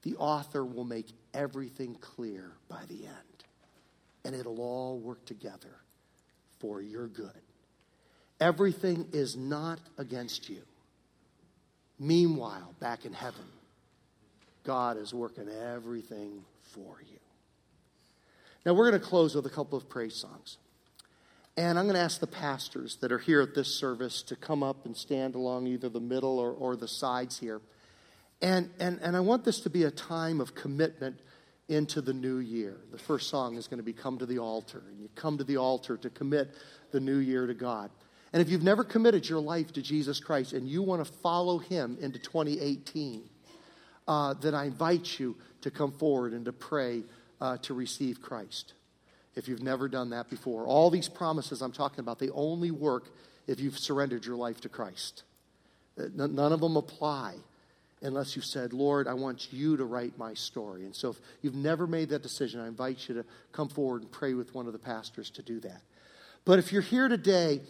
the 0.02 0.16
author 0.16 0.62
will 0.62 0.84
make 0.84 1.08
everything 1.32 1.94
clear 2.02 2.52
by 2.68 2.82
the 2.88 3.06
end. 3.06 3.44
And 4.26 4.34
it'll 4.34 4.60
all 4.60 4.98
work 4.98 5.24
together 5.24 5.80
for 6.60 6.82
your 6.82 7.08
good. 7.08 7.40
Everything 8.40 9.06
is 9.14 9.38
not 9.38 9.80
against 9.96 10.50
you. 10.50 10.60
Meanwhile, 12.02 12.74
back 12.80 13.04
in 13.04 13.12
heaven, 13.12 13.44
God 14.64 14.96
is 14.96 15.14
working 15.14 15.48
everything 15.48 16.42
for 16.60 16.96
you. 17.00 17.18
Now, 18.66 18.74
we're 18.74 18.90
going 18.90 19.00
to 19.00 19.06
close 19.06 19.36
with 19.36 19.46
a 19.46 19.50
couple 19.50 19.78
of 19.78 19.88
praise 19.88 20.16
songs. 20.16 20.58
And 21.56 21.78
I'm 21.78 21.84
going 21.84 21.94
to 21.94 22.00
ask 22.00 22.18
the 22.18 22.26
pastors 22.26 22.96
that 23.02 23.12
are 23.12 23.20
here 23.20 23.40
at 23.40 23.54
this 23.54 23.78
service 23.78 24.20
to 24.22 24.34
come 24.34 24.64
up 24.64 24.84
and 24.84 24.96
stand 24.96 25.36
along 25.36 25.68
either 25.68 25.88
the 25.88 26.00
middle 26.00 26.40
or, 26.40 26.50
or 26.50 26.74
the 26.74 26.88
sides 26.88 27.38
here. 27.38 27.60
And, 28.40 28.70
and, 28.80 28.98
and 29.00 29.16
I 29.16 29.20
want 29.20 29.44
this 29.44 29.60
to 29.60 29.70
be 29.70 29.84
a 29.84 29.90
time 29.92 30.40
of 30.40 30.56
commitment 30.56 31.20
into 31.68 32.00
the 32.00 32.12
new 32.12 32.38
year. 32.38 32.78
The 32.90 32.98
first 32.98 33.30
song 33.30 33.54
is 33.56 33.68
going 33.68 33.78
to 33.78 33.84
be 33.84 33.92
Come 33.92 34.18
to 34.18 34.26
the 34.26 34.40
Altar. 34.40 34.82
And 34.90 34.98
you 35.00 35.08
come 35.14 35.38
to 35.38 35.44
the 35.44 35.56
altar 35.56 35.96
to 35.98 36.10
commit 36.10 36.50
the 36.90 36.98
new 36.98 37.18
year 37.18 37.46
to 37.46 37.54
God. 37.54 37.90
And 38.32 38.40
if 38.40 38.48
you've 38.48 38.62
never 38.62 38.82
committed 38.82 39.28
your 39.28 39.40
life 39.40 39.72
to 39.74 39.82
Jesus 39.82 40.18
Christ 40.18 40.52
and 40.52 40.66
you 40.66 40.82
want 40.82 41.04
to 41.04 41.12
follow 41.12 41.58
Him 41.58 41.98
into 42.00 42.18
2018, 42.18 43.28
uh, 44.08 44.34
then 44.34 44.54
I 44.54 44.66
invite 44.66 45.18
you 45.18 45.36
to 45.60 45.70
come 45.70 45.92
forward 45.92 46.32
and 46.32 46.44
to 46.46 46.52
pray 46.52 47.02
uh, 47.40 47.58
to 47.58 47.74
receive 47.74 48.22
Christ. 48.22 48.72
If 49.34 49.48
you've 49.48 49.62
never 49.62 49.88
done 49.88 50.10
that 50.10 50.28
before, 50.30 50.66
all 50.66 50.90
these 50.90 51.08
promises 51.08 51.62
I'm 51.62 51.72
talking 51.72 52.00
about, 52.00 52.18
they 52.18 52.30
only 52.30 52.70
work 52.70 53.10
if 53.46 53.60
you've 53.60 53.78
surrendered 53.78 54.24
your 54.24 54.36
life 54.36 54.60
to 54.62 54.68
Christ. 54.68 55.24
Uh, 55.98 56.04
none 56.14 56.52
of 56.52 56.60
them 56.60 56.76
apply 56.76 57.34
unless 58.02 58.34
you 58.34 58.42
said, 58.42 58.72
Lord, 58.72 59.06
I 59.06 59.14
want 59.14 59.52
you 59.52 59.76
to 59.76 59.84
write 59.84 60.18
my 60.18 60.34
story. 60.34 60.84
And 60.84 60.94
so 60.94 61.10
if 61.10 61.20
you've 61.40 61.54
never 61.54 61.86
made 61.86 62.08
that 62.10 62.22
decision, 62.22 62.60
I 62.60 62.66
invite 62.66 63.08
you 63.08 63.14
to 63.14 63.24
come 63.52 63.68
forward 63.68 64.02
and 64.02 64.10
pray 64.10 64.34
with 64.34 64.54
one 64.54 64.66
of 64.66 64.72
the 64.72 64.78
pastors 64.78 65.30
to 65.30 65.42
do 65.42 65.60
that. 65.60 65.82
But 66.44 66.58
if 66.58 66.72
you're 66.72 66.82
here 66.82 67.08
today 67.08 67.60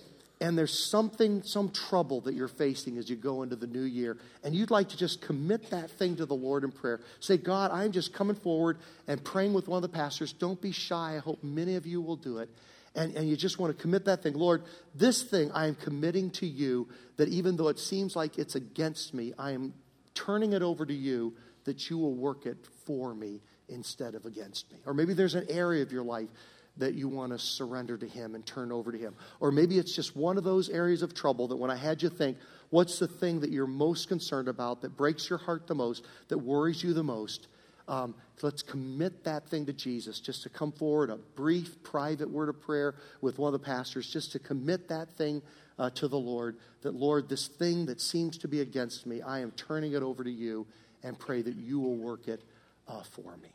and 0.42 0.58
there's 0.58 0.76
something, 0.76 1.40
some 1.44 1.70
trouble 1.70 2.20
that 2.22 2.34
you're 2.34 2.48
facing 2.48 2.98
as 2.98 3.08
you 3.08 3.14
go 3.14 3.44
into 3.44 3.54
the 3.54 3.68
new 3.68 3.84
year, 3.84 4.18
and 4.42 4.56
you'd 4.56 4.72
like 4.72 4.88
to 4.88 4.96
just 4.96 5.22
commit 5.22 5.70
that 5.70 5.88
thing 5.88 6.16
to 6.16 6.26
the 6.26 6.34
Lord 6.34 6.64
in 6.64 6.72
prayer, 6.72 7.00
say, 7.20 7.36
God, 7.36 7.70
I'm 7.70 7.92
just 7.92 8.12
coming 8.12 8.34
forward 8.34 8.78
and 9.06 9.22
praying 9.22 9.52
with 9.52 9.68
one 9.68 9.76
of 9.76 9.88
the 9.88 9.96
pastors. 9.96 10.32
Don't 10.32 10.60
be 10.60 10.72
shy. 10.72 11.14
I 11.14 11.18
hope 11.18 11.44
many 11.44 11.76
of 11.76 11.86
you 11.86 12.00
will 12.00 12.16
do 12.16 12.38
it. 12.38 12.50
And, 12.96 13.14
and 13.14 13.28
you 13.30 13.36
just 13.36 13.60
want 13.60 13.74
to 13.74 13.80
commit 13.80 14.04
that 14.06 14.24
thing. 14.24 14.34
Lord, 14.34 14.64
this 14.96 15.22
thing 15.22 15.52
I 15.52 15.68
am 15.68 15.76
committing 15.76 16.30
to 16.32 16.46
you 16.46 16.88
that 17.18 17.28
even 17.28 17.56
though 17.56 17.68
it 17.68 17.78
seems 17.78 18.16
like 18.16 18.36
it's 18.36 18.56
against 18.56 19.14
me, 19.14 19.32
I 19.38 19.52
am 19.52 19.72
turning 20.12 20.54
it 20.54 20.62
over 20.62 20.84
to 20.84 20.92
you 20.92 21.34
that 21.64 21.88
you 21.88 21.98
will 21.98 22.14
work 22.14 22.46
it 22.46 22.66
for 22.84 23.14
me 23.14 23.40
instead 23.68 24.16
of 24.16 24.26
against 24.26 24.72
me. 24.72 24.78
Or 24.86 24.92
maybe 24.92 25.14
there's 25.14 25.36
an 25.36 25.46
area 25.48 25.82
of 25.82 25.92
your 25.92 26.02
life 26.02 26.30
that 26.78 26.94
you 26.94 27.08
want 27.08 27.32
to 27.32 27.38
surrender 27.38 27.98
to 27.98 28.06
Him 28.06 28.34
and 28.34 28.44
turn 28.46 28.72
over 28.72 28.92
to 28.92 28.98
Him. 28.98 29.14
Or 29.40 29.52
maybe 29.52 29.78
it's 29.78 29.94
just 29.94 30.16
one 30.16 30.38
of 30.38 30.44
those 30.44 30.68
areas 30.68 31.02
of 31.02 31.14
trouble 31.14 31.48
that 31.48 31.56
when 31.56 31.70
I 31.70 31.76
had 31.76 32.02
you 32.02 32.08
think, 32.08 32.38
what's 32.70 32.98
the 32.98 33.08
thing 33.08 33.40
that 33.40 33.50
you're 33.50 33.66
most 33.66 34.08
concerned 34.08 34.48
about, 34.48 34.80
that 34.82 34.96
breaks 34.96 35.28
your 35.28 35.38
heart 35.38 35.66
the 35.66 35.74
most, 35.74 36.04
that 36.28 36.38
worries 36.38 36.82
you 36.82 36.94
the 36.94 37.02
most? 37.02 37.48
Um, 37.88 38.14
let's 38.42 38.62
commit 38.62 39.24
that 39.24 39.48
thing 39.48 39.66
to 39.66 39.72
Jesus, 39.72 40.20
just 40.20 40.44
to 40.44 40.48
come 40.48 40.72
forward, 40.72 41.10
a 41.10 41.16
brief 41.16 41.82
private 41.82 42.30
word 42.30 42.48
of 42.48 42.60
prayer 42.60 42.94
with 43.20 43.38
one 43.38 43.52
of 43.52 43.60
the 43.60 43.66
pastors, 43.66 44.10
just 44.10 44.32
to 44.32 44.38
commit 44.38 44.88
that 44.88 45.12
thing 45.12 45.42
uh, 45.78 45.90
to 45.90 46.08
the 46.08 46.18
Lord. 46.18 46.56
That, 46.82 46.94
Lord, 46.94 47.28
this 47.28 47.48
thing 47.48 47.86
that 47.86 48.00
seems 48.00 48.38
to 48.38 48.48
be 48.48 48.60
against 48.60 49.06
me, 49.06 49.20
I 49.20 49.40
am 49.40 49.50
turning 49.52 49.92
it 49.92 50.02
over 50.02 50.24
to 50.24 50.30
you 50.30 50.66
and 51.02 51.18
pray 51.18 51.42
that 51.42 51.56
you 51.56 51.80
will 51.80 51.96
work 51.96 52.28
it 52.28 52.42
uh, 52.88 53.02
for 53.02 53.36
me. 53.42 53.50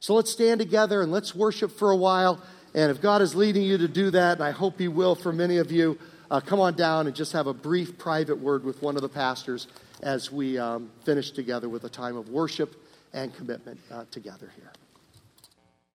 So 0.00 0.14
let's 0.14 0.30
stand 0.30 0.60
together 0.60 1.02
and 1.02 1.10
let's 1.10 1.34
worship 1.34 1.70
for 1.70 1.90
a 1.90 1.96
while. 1.96 2.40
And 2.74 2.90
if 2.90 3.00
God 3.00 3.22
is 3.22 3.34
leading 3.34 3.62
you 3.62 3.78
to 3.78 3.88
do 3.88 4.10
that, 4.10 4.38
and 4.38 4.44
I 4.44 4.50
hope 4.50 4.78
He 4.78 4.88
will 4.88 5.14
for 5.14 5.32
many 5.32 5.58
of 5.58 5.72
you, 5.72 5.98
uh, 6.30 6.40
come 6.40 6.60
on 6.60 6.74
down 6.74 7.06
and 7.06 7.14
just 7.14 7.32
have 7.32 7.46
a 7.46 7.54
brief 7.54 7.98
private 7.98 8.38
word 8.38 8.64
with 8.64 8.82
one 8.82 8.96
of 8.96 9.02
the 9.02 9.08
pastors 9.08 9.68
as 10.02 10.30
we 10.30 10.58
um, 10.58 10.90
finish 11.04 11.30
together 11.30 11.68
with 11.68 11.84
a 11.84 11.88
time 11.88 12.16
of 12.16 12.28
worship 12.28 12.74
and 13.12 13.34
commitment 13.34 13.80
uh, 13.90 14.04
together 14.10 14.50
here. 14.56 14.72